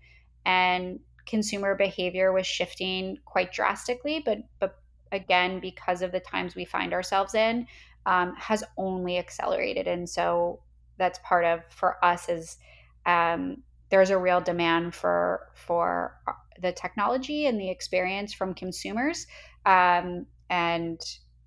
[0.45, 4.78] and consumer behavior was shifting quite drastically, but but
[5.12, 7.68] again, because of the times we find ourselves in,
[8.06, 9.88] um, has only accelerated.
[9.88, 10.60] And so
[10.97, 12.58] that's part of for us is
[13.06, 16.18] um, there's a real demand for for
[16.62, 19.28] the technology and the experience from consumers.
[19.66, 20.99] Um, and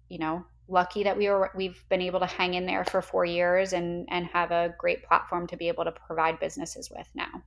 [0.08, 3.24] you know, lucky that we were we've been able to hang in there for four
[3.24, 7.42] years and and have a great platform to be able to provide businesses with now.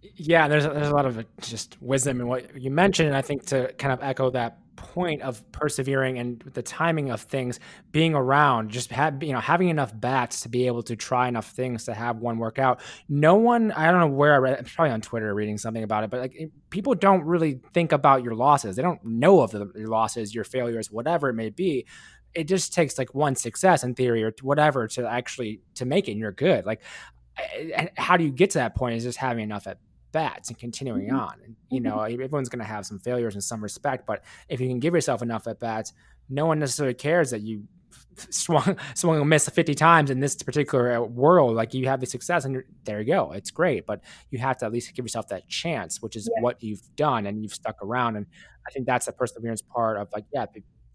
[0.00, 3.22] Yeah, there's a, there's a lot of just wisdom in what you mentioned, and I
[3.22, 7.58] think to kind of echo that point of persevering and the timing of things
[7.90, 11.50] being around just have you know having enough bats to be able to try enough
[11.50, 14.92] things to have one work out no one i don't know where i read probably
[14.92, 18.76] on twitter reading something about it but like people don't really think about your losses.
[18.76, 21.86] They don't know of the, your losses your failures whatever it may be.
[22.34, 26.12] It just takes like one success in theory or whatever to actually to make it
[26.12, 26.66] and you're good.
[26.66, 26.82] Like
[27.96, 29.78] how do you get to that point is just having enough at
[30.12, 31.18] bats and continuing mm-hmm.
[31.18, 31.34] on.
[31.44, 32.14] And, you know, mm-hmm.
[32.22, 35.22] everyone's going to have some failures in some respect, but if you can give yourself
[35.22, 35.92] enough at bats,
[36.28, 37.64] no one necessarily cares that you
[38.30, 42.06] swung swung a miss 50 times in this particular uh, world like you have the
[42.06, 45.28] success and there you go it's great but you have to at least give yourself
[45.28, 46.42] that chance which is yeah.
[46.42, 48.26] what you've done and you've stuck around and
[48.66, 50.44] i think that's the perseverance part of like yeah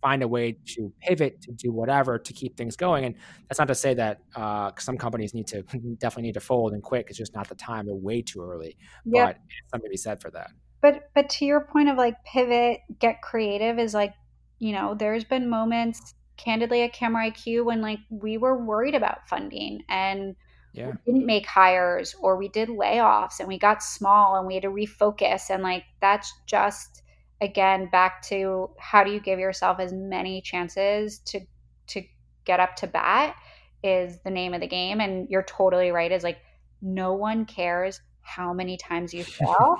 [0.03, 3.05] find a way to pivot to do whatever to keep things going.
[3.05, 3.15] And
[3.47, 5.61] that's not to say that uh, some companies need to
[5.97, 7.05] definitely need to fold and quit.
[7.07, 7.85] It's just not the time.
[7.85, 8.77] They're way too early.
[9.05, 9.27] Yeah.
[9.27, 9.37] But
[9.71, 10.51] something to be said for that.
[10.81, 14.13] But but to your point of like pivot, get creative is like,
[14.59, 19.27] you know, there's been moments candidly at Camera IQ when like we were worried about
[19.29, 20.35] funding and
[20.73, 20.91] yeah.
[21.05, 24.63] we didn't make hires or we did layoffs and we got small and we had
[24.63, 27.02] to refocus and like that's just
[27.41, 31.41] again back to how do you give yourself as many chances to
[31.87, 32.01] to
[32.45, 33.35] get up to bat
[33.83, 35.01] is the name of the game.
[35.01, 36.11] And you're totally right.
[36.11, 36.39] Is like
[36.81, 39.77] no one cares how many times you fail.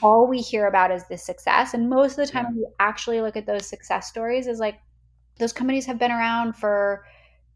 [0.00, 1.74] All we hear about is the success.
[1.74, 2.60] And most of the time yeah.
[2.60, 4.78] you actually look at those success stories is like
[5.38, 7.04] those companies have been around for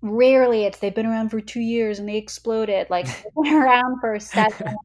[0.03, 2.89] rarely it's they've been around for two years and they exploded.
[2.91, 4.77] Like they've been around for seven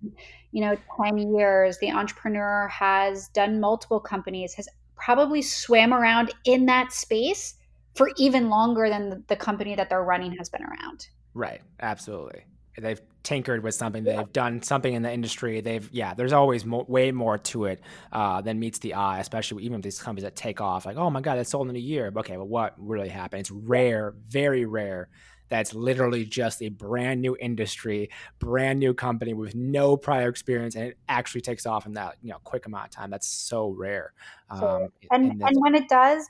[0.52, 6.68] you know 10 years the entrepreneur has done multiple companies has probably swam around in
[6.68, 7.56] that space
[7.95, 11.08] for even longer than the company that they're running has been around.
[11.34, 11.62] Right.
[11.80, 12.43] Absolutely.
[12.78, 14.04] They've tinkered with something.
[14.04, 15.60] They've done something in the industry.
[15.60, 17.82] They've yeah there's always mo- way more to it
[18.12, 21.10] uh, than meets the eye especially even with these companies that take off like oh
[21.10, 22.12] my god that's sold in a year.
[22.16, 23.41] Okay well what really happened?
[23.41, 25.10] It's rare very rare
[25.52, 30.86] that's literally just a brand new industry, brand new company with no prior experience, and
[30.86, 33.12] it actually takes off in that you know quick amount of time.
[33.12, 34.14] That's so rare.
[34.49, 36.28] Um, and and when it does,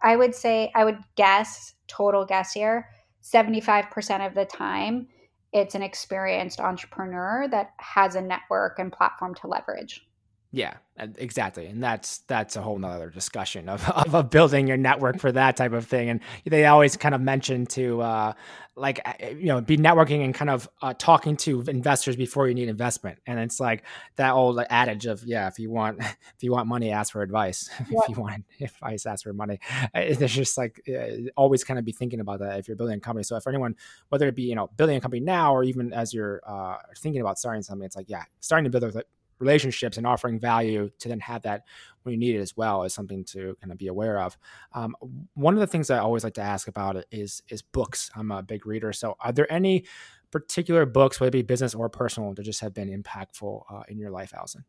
[0.00, 2.88] I would say I would guess total guess here,
[3.20, 5.08] seventy five percent of the time,
[5.52, 10.08] it's an experienced entrepreneur that has a network and platform to leverage.
[10.52, 11.66] Yeah, exactly.
[11.66, 15.56] And that's that's a whole nother discussion of, of, of, building your network for that
[15.56, 16.08] type of thing.
[16.08, 18.32] And they always kind of mention to uh,
[18.76, 22.54] like uh, you know be networking and kind of uh, talking to investors before you
[22.54, 23.18] need investment.
[23.26, 23.84] And it's like
[24.16, 27.68] that old adage of yeah, if you want if you want money, ask for advice.
[27.88, 28.00] Yeah.
[28.02, 29.60] if you want advice, ask for money.
[29.94, 33.00] There's just like uh, always kind of be thinking about that if you're building a
[33.00, 33.22] company.
[33.22, 33.76] So if anyone,
[34.08, 37.20] whether it be you know building a company now or even as you're uh, thinking
[37.20, 39.02] about starting something, it's like yeah, starting to build a
[39.38, 41.64] relationships and offering value to then have that
[42.02, 44.38] when you need it as well is something to kind of be aware of.
[44.72, 44.96] Um,
[45.34, 48.10] one of the things I always like to ask about is is books.
[48.14, 49.84] I'm a big reader, so are there any
[50.30, 53.98] particular books, whether it be business or personal, that just have been impactful uh, in
[53.98, 54.64] your life, Allison?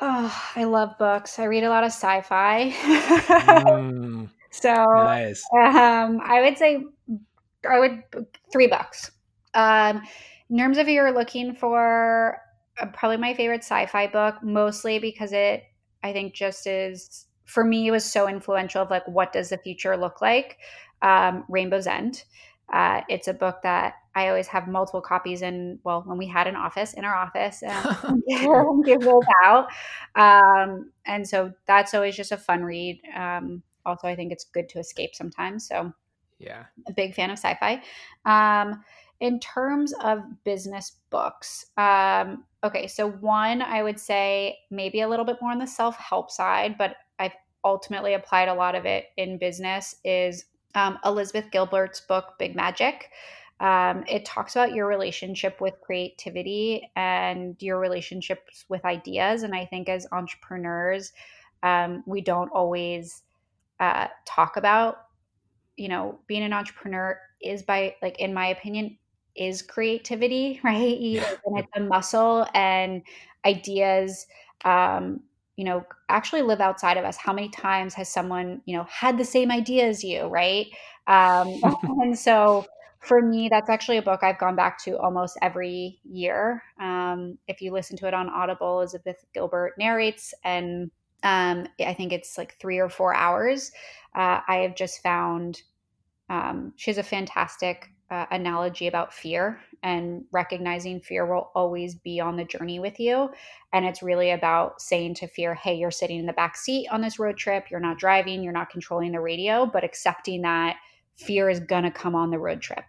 [0.00, 1.38] Oh, I love books.
[1.38, 2.70] I read a lot of sci-fi.
[2.70, 5.44] mm, so nice.
[5.54, 6.84] um, I would say
[7.68, 8.02] I would
[8.52, 9.10] three books.
[9.54, 10.02] Um,
[10.50, 12.38] in terms of you're looking for
[12.86, 15.64] probably my favorite sci-fi book, mostly because it
[16.02, 19.58] I think just is for me it was so influential of like what does the
[19.58, 20.58] future look like.
[21.02, 22.24] Um, Rainbow's End.
[22.72, 25.78] Uh, it's a book that I always have multiple copies in.
[25.84, 28.22] Well, when we had an office in our office, and
[28.84, 29.68] give those out.
[30.14, 33.00] Um, and so that's always just a fun read.
[33.16, 35.66] Um, also, I think it's good to escape sometimes.
[35.66, 35.92] So,
[36.38, 37.82] yeah, a big fan of sci-fi.
[38.26, 38.82] Um,
[39.20, 45.24] in terms of business books, um, okay, so one I would say maybe a little
[45.24, 47.32] bit more on the self help side, but I've
[47.64, 50.44] ultimately applied a lot of it in business is
[50.74, 53.10] um, Elizabeth Gilbert's book, Big Magic.
[53.60, 59.42] Um, it talks about your relationship with creativity and your relationships with ideas.
[59.42, 61.12] And I think as entrepreneurs,
[61.64, 63.22] um, we don't always
[63.80, 65.06] uh, talk about,
[65.76, 68.96] you know, being an entrepreneur is by, like, in my opinion,
[69.38, 70.98] is creativity, right?
[70.98, 73.02] You, and it's a muscle and
[73.44, 74.26] ideas,
[74.64, 75.20] um,
[75.56, 77.16] you know, actually live outside of us.
[77.16, 80.66] How many times has someone, you know, had the same idea as you, right?
[81.06, 81.60] Um,
[82.00, 82.66] and so
[83.00, 86.62] for me, that's actually a book I've gone back to almost every year.
[86.80, 90.90] Um, if you listen to it on Audible, Elizabeth Gilbert narrates, and
[91.22, 93.72] um, I think it's like three or four hours.
[94.14, 95.62] Uh, I have just found
[96.28, 102.20] um, she has a fantastic uh, analogy about fear and recognizing fear will always be
[102.20, 103.30] on the journey with you.
[103.72, 107.00] And it's really about saying to fear hey you're sitting in the back seat on
[107.00, 107.70] this road trip.
[107.70, 108.42] You're not driving.
[108.42, 110.76] You're not controlling the radio but accepting that
[111.16, 112.84] fear is going to come on the road trip.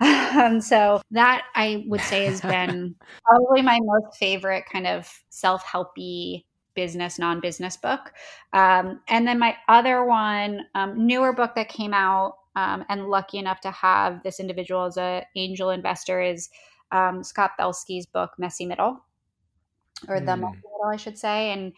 [0.00, 2.94] And so that i would say has been
[3.24, 6.44] probably my most favorite kind of self-helpy
[6.74, 8.12] business non-business book.
[8.52, 13.38] Um, and then my other one um, newer book that came out um, and lucky
[13.38, 16.48] enough to have this individual as an angel investor is
[16.92, 19.04] um, Scott Belsky's book Messy Middle,
[20.08, 20.40] or the mm.
[20.40, 21.72] Messy Middle, I should say, and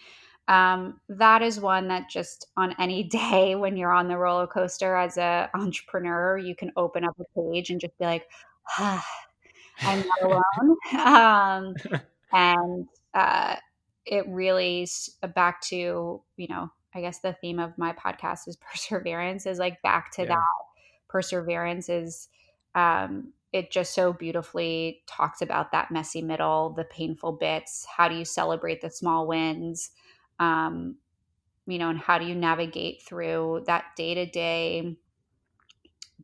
[0.49, 4.97] um, that is one that just on any day when you're on the roller coaster
[4.97, 8.27] as an entrepreneur, you can open up a page and just be like,
[8.79, 9.05] ah,
[9.81, 11.75] I'm not alone.
[11.93, 12.01] um,
[12.33, 13.57] and uh,
[14.07, 18.57] it really is back to you know I guess the theme of my podcast is
[18.73, 20.29] perseverance is like back to yeah.
[20.29, 20.45] that
[21.09, 22.29] perseverance is
[22.75, 27.87] um, it just so beautifully talks about that messy middle, the painful bits.
[27.87, 29.93] How do you celebrate the small wins?
[30.39, 30.97] Um,
[31.67, 34.97] you know, and how do you navigate through that day to day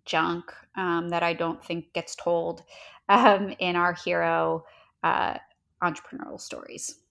[0.05, 2.63] junk um, that I don't think gets told
[3.09, 4.65] um, in our hero
[5.03, 5.39] uh,
[5.83, 7.02] entrepreneurial stories?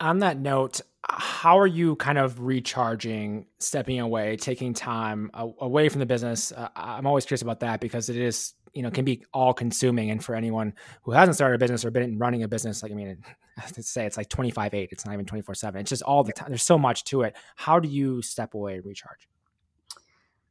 [0.00, 6.00] On that note, how are you kind of recharging, stepping away, taking time away from
[6.00, 6.52] the business?
[6.52, 10.10] Uh, I'm always curious about that because it is, you know, can be all consuming.
[10.10, 12.94] And for anyone who hasn't started a business or been running a business, like, I
[12.94, 13.16] mean,
[13.74, 15.80] to say it's like 25 8, it's not even 24 7.
[15.80, 16.48] It's just all the time.
[16.48, 17.36] There's so much to it.
[17.56, 19.28] How do you step away and recharge?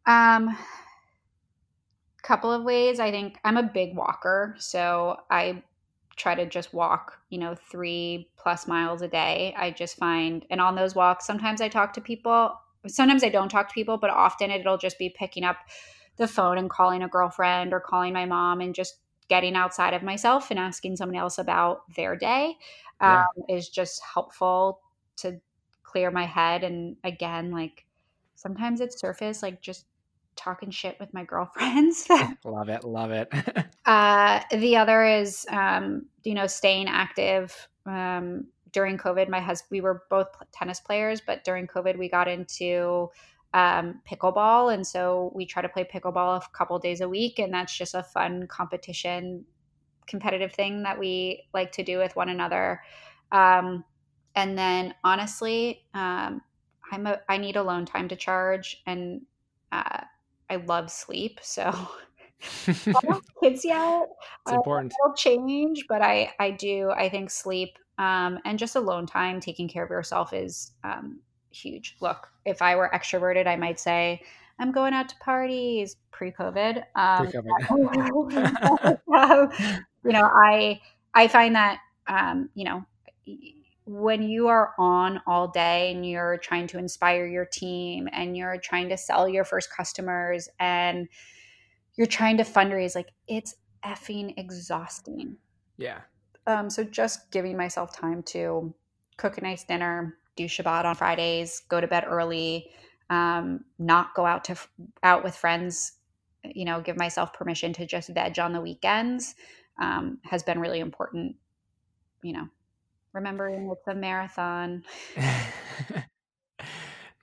[0.06, 0.58] Um,
[2.24, 3.00] couple of ways.
[3.00, 4.56] I think I'm a big walker.
[4.60, 5.64] So I
[6.20, 9.55] try to just walk, you know, three plus miles a day.
[9.57, 12.53] I just find, and on those walks, sometimes I talk to people.
[12.88, 15.57] Sometimes I don't talk to people, but often it'll just be picking up
[16.17, 18.95] the phone and calling a girlfriend or calling my mom and just
[19.30, 22.57] getting outside of myself and asking someone else about their day
[22.99, 23.55] um, yeah.
[23.55, 24.82] is just helpful
[25.17, 25.39] to
[25.84, 26.63] clear my head.
[26.63, 27.86] And again, like
[28.36, 29.86] sometimes it's surface, like just
[30.36, 32.07] talking shit with my girlfriends.
[32.45, 33.32] love it, love it.
[33.86, 37.67] uh, the other is, um, you know, staying active.
[37.86, 42.27] Um, during COVID, my husband, we were both tennis players, but during COVID, we got
[42.27, 43.09] into
[43.53, 47.51] um, pickleball, and so we try to play pickleball a couple days a week, and
[47.53, 49.45] that's just a fun competition
[50.09, 52.82] competitive thing that we like to do with one another.
[53.32, 53.86] Um,
[54.36, 56.41] and then honestly, um,
[56.91, 59.21] I'm a, I need alone time to charge and
[59.71, 60.01] uh,
[60.50, 61.39] I love sleep.
[61.41, 61.72] So
[63.43, 64.10] kids yet.
[64.45, 64.93] It's important.
[64.93, 69.41] Uh, will change, but I, I do, I think sleep um, and just alone time,
[69.41, 71.20] taking care of yourself is um,
[71.52, 71.97] huge.
[72.00, 74.22] Look, if I were extroverted, I might say,
[74.58, 76.84] I'm going out to parties pre-COVID.
[76.95, 79.00] Um, pre-COVID.
[79.14, 79.52] Um,
[80.06, 80.80] you know, I
[81.14, 82.86] I find that um, you know
[83.90, 88.60] when you are on all day and you're trying to inspire your team and you're
[88.60, 91.08] trying to sell your first customers and
[91.96, 95.38] you're trying to fundraise, like it's effing exhausting.
[95.78, 96.02] Yeah.
[96.46, 98.72] Um, so just giving myself time to
[99.18, 102.70] cook a nice dinner, do Shabbat on Fridays, go to bed early,
[103.10, 104.56] um, not go out to
[105.02, 105.94] out with friends,
[106.44, 109.34] you know, give myself permission to just veg on the weekends
[109.82, 111.36] um, has been really important.
[112.22, 112.50] You know,
[113.14, 114.84] remembering it's a marathon.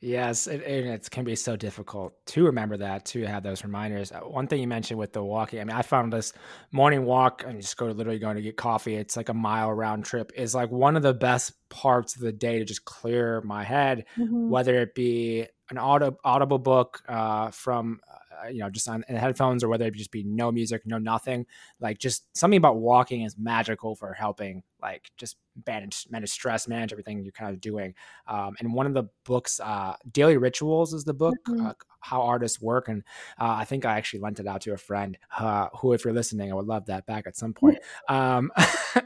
[0.02, 4.12] Yes, it, it can be so difficult to remember that to have those reminders.
[4.12, 6.34] Uh, one thing you mentioned with the walking, I mean, I found this
[6.70, 8.94] morning walk and just go to literally going to get coffee.
[8.94, 12.32] It's like a mile round trip is like one of the best parts of the
[12.32, 14.50] day to just clear my head, mm-hmm.
[14.50, 17.98] whether it be an audio, audible book uh, from
[18.44, 21.46] uh, you know just on headphones or whether it just be no music no nothing
[21.80, 26.92] like just something about walking is magical for helping like just manage manage stress manage
[26.92, 27.94] everything you're kind of doing.
[28.26, 31.66] Um, and one of the books uh, daily rituals is the book mm-hmm.
[31.66, 33.02] uh, how artists work and
[33.40, 36.14] uh, i think i actually lent it out to a friend uh, who if you're
[36.14, 37.78] listening i would love that back at some point.
[38.08, 38.52] Um,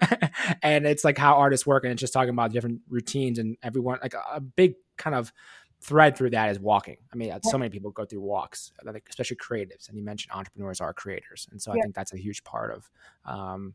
[0.62, 3.98] and it's like how artists work and it's just talking about different routines and everyone
[4.02, 5.32] like a, a big kind of
[5.80, 6.96] thread through that is walking.
[7.12, 8.72] I mean, so many people go through walks,
[9.08, 9.88] especially creatives.
[9.88, 11.78] And you mentioned entrepreneurs are creators, and so yeah.
[11.78, 12.90] I think that's a huge part of
[13.24, 13.74] um,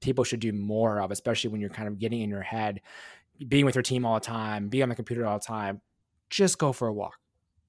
[0.00, 2.80] people should do more of, especially when you're kind of getting in your head,
[3.48, 5.80] being with your team all the time, being on the computer all the time.
[6.30, 7.18] Just go for a walk.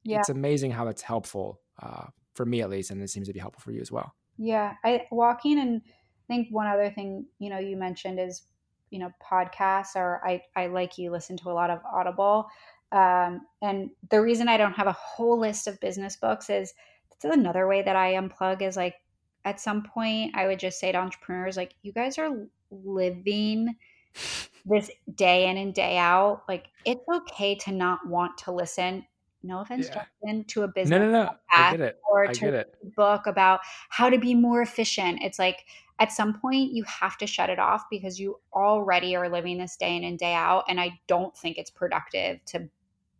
[0.03, 0.19] Yeah.
[0.19, 3.39] It's amazing how that's helpful uh, for me at least, and it seems to be
[3.39, 4.13] helpful for you as well.
[4.37, 8.43] Yeah, I walking and I think one other thing you know you mentioned is
[8.89, 12.47] you know podcasts or I I like you listen to a lot of Audible.
[12.95, 16.73] Um, and the reason I don't have a whole list of business books is
[17.09, 18.95] that's another way that I unplug is like
[19.43, 22.31] at some point I would just say to entrepreneurs, like, you guys are
[22.71, 23.75] living
[24.65, 26.43] this day in and day out.
[26.47, 29.05] Like, it's okay to not want to listen.
[29.43, 30.05] No offense, yeah.
[30.23, 31.35] Justin, to a business no, no, no.
[31.51, 31.99] I get it.
[32.09, 32.65] or I to a
[32.95, 35.19] book about how to be more efficient.
[35.21, 35.65] It's like
[35.99, 39.77] at some point you have to shut it off because you already are living this
[39.77, 40.63] day in and day out.
[40.67, 42.67] And I don't think it's productive to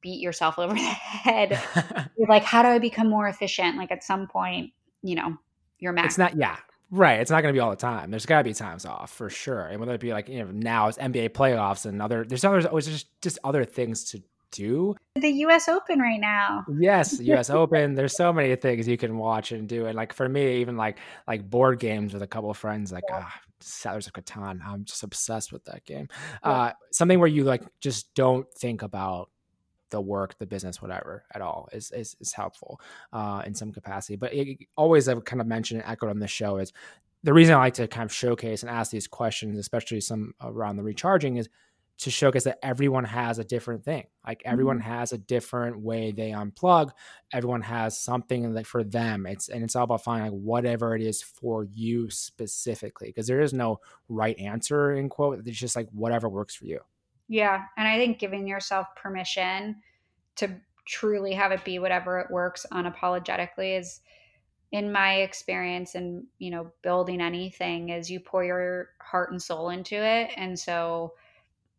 [0.05, 1.59] beat yourself over the head.
[2.17, 3.75] you're like, how do I become more efficient?
[3.75, 5.35] Like at some point, you know,
[5.79, 6.13] you're max.
[6.13, 6.57] It's not, yeah.
[6.91, 7.19] Right.
[7.19, 8.11] It's not going to be all the time.
[8.11, 9.67] There's got to be times off for sure.
[9.67, 12.65] And whether it be like, you know, now it's NBA playoffs and other, there's other,
[12.69, 14.95] always just, just other things to do.
[15.15, 16.63] The US Open right now.
[16.79, 17.95] Yes, US Open.
[17.95, 19.87] There's so many things you can watch and do.
[19.87, 23.03] And like for me, even like, like board games with a couple of friends, like,
[23.09, 23.23] yeah.
[23.25, 24.63] ah, Settlers of Catan.
[24.63, 26.07] I'm just obsessed with that game.
[26.43, 26.49] Yeah.
[26.49, 29.29] Uh, something where you like just don't think about
[29.91, 32.79] the work, the business, whatever at all is is, is helpful
[33.13, 34.15] uh, in some capacity.
[34.15, 36.73] But it, always, I've kind of mentioned and echoed on the show is
[37.23, 40.77] the reason I like to kind of showcase and ask these questions, especially some around
[40.77, 41.49] the recharging, is
[41.97, 44.05] to showcase that everyone has a different thing.
[44.25, 44.91] Like everyone mm-hmm.
[44.91, 46.91] has a different way they unplug.
[47.31, 49.25] Everyone has something that for them.
[49.25, 53.41] It's and it's all about finding like whatever it is for you specifically, because there
[53.41, 53.79] is no
[54.09, 55.47] right answer in quote.
[55.47, 56.81] It's just like whatever works for you.
[57.27, 57.63] Yeah.
[57.77, 59.81] And I think giving yourself permission
[60.37, 60.49] to
[60.85, 64.01] truly have it be whatever it works unapologetically is
[64.71, 69.69] in my experience and you know building anything is you pour your heart and soul
[69.69, 71.13] into it and so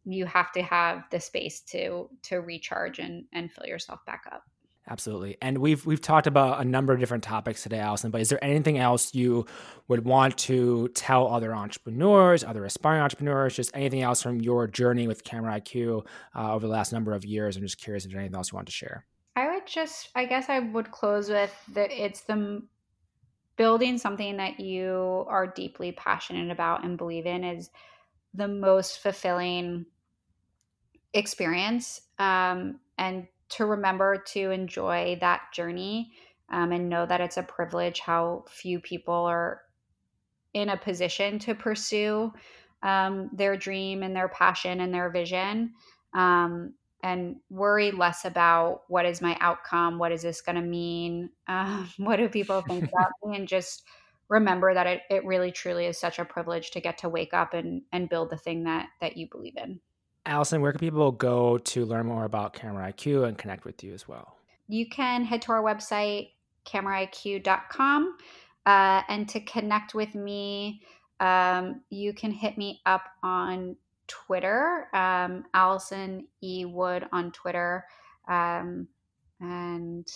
[0.05, 4.44] you have to have the space to to recharge and and fill yourself back up
[4.89, 5.37] Absolutely.
[5.43, 8.43] And we've we've talked about a number of different topics today, Allison, but is there
[8.43, 9.45] anything else you
[9.89, 15.09] would want to tell other entrepreneurs, other aspiring entrepreneurs, just anything else from your journey
[15.09, 16.07] with Camera IQ
[16.37, 17.57] uh, over the last number of years?
[17.57, 19.05] I'm just curious if there's anything else you want to share.
[19.34, 22.62] I would just I guess I would close with that it's the
[23.57, 27.70] building something that you are deeply passionate about and believe in is
[28.34, 29.87] the most fulfilling
[31.12, 36.12] experience um, and to remember to enjoy that journey
[36.51, 39.62] um, and know that it's a privilege how few people are
[40.55, 42.32] in a position to pursue
[42.82, 45.72] um, their dream and their passion and their vision
[46.14, 46.72] um,
[47.03, 51.84] and worry less about what is my outcome what is this going to mean uh,
[51.99, 53.84] what do people think about me and just
[54.28, 57.55] remember that it, it really truly is such a privilege to get to wake up
[57.55, 59.80] and and build the thing that that you believe in
[60.27, 63.95] allison where can people go to learn more about camera iq and connect with you
[63.95, 64.37] as well?
[64.68, 66.31] You can head to our website
[66.66, 68.16] cameraiq.com
[68.66, 70.83] uh, and to connect with me
[71.20, 73.77] um, you can hit me up on
[74.09, 76.64] twitter um, allison e.
[76.64, 77.85] Wood on twitter
[78.29, 78.89] um,
[79.41, 80.07] and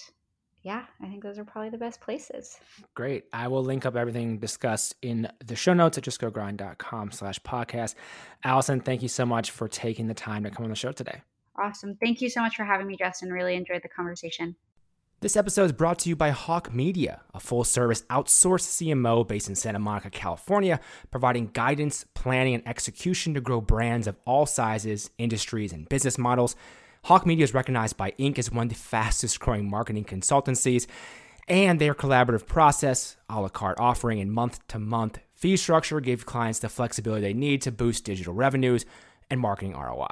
[0.63, 2.59] yeah, I think those are probably the best places.
[2.95, 3.25] Great.
[3.33, 7.95] I will link up everything discussed in the show notes at justgogrind.com slash podcast.
[8.45, 11.23] Allison, thank you so much for taking the time to come on the show today.
[11.57, 11.97] Awesome.
[11.97, 13.33] Thank you so much for having me, Justin.
[13.33, 14.57] Really enjoyed the conversation.
[15.21, 19.51] This episode is brought to you by Hawke Media, a full service outsourced CMO based
[19.51, 20.81] in Santa Monica, California,
[21.11, 26.57] providing guidance, planning, and execution to grow brands of all sizes, industries, and business models.
[27.05, 28.39] Hawke Media is recognized by Inc.
[28.39, 30.87] as one of the fastest growing marketing consultancies,
[31.49, 36.27] and their collaborative process, a la carte offering, and month to month fee structure give
[36.27, 38.85] clients the flexibility they need to boost digital revenues
[39.31, 40.07] and marketing ROI.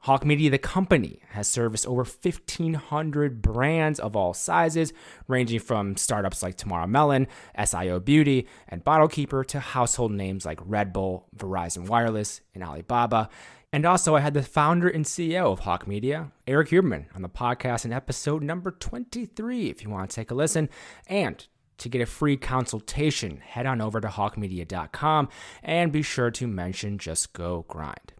[0.00, 4.92] Hawke Media, the company, has serviced over 1,500 brands of all sizes,
[5.28, 10.58] ranging from startups like Tamara Mellon, SIO Beauty, and Bottle Keeper to household names like
[10.64, 13.28] Red Bull, Verizon Wireless, and Alibaba.
[13.72, 17.28] And also, I had the founder and CEO of Hawke Media, Erik Huberman, on the
[17.28, 20.68] podcast in episode number 23, if you want to take a listen.
[21.06, 21.46] And
[21.78, 25.30] to get a free consultation, head on over to hawkemedia.com
[25.62, 28.12] and be sure to mention Just Go Grind.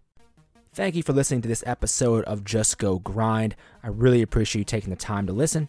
[0.73, 3.55] Thank you for listening to this episode of Just Go Grind.
[3.83, 5.69] I really appreciate you taking the time to listen.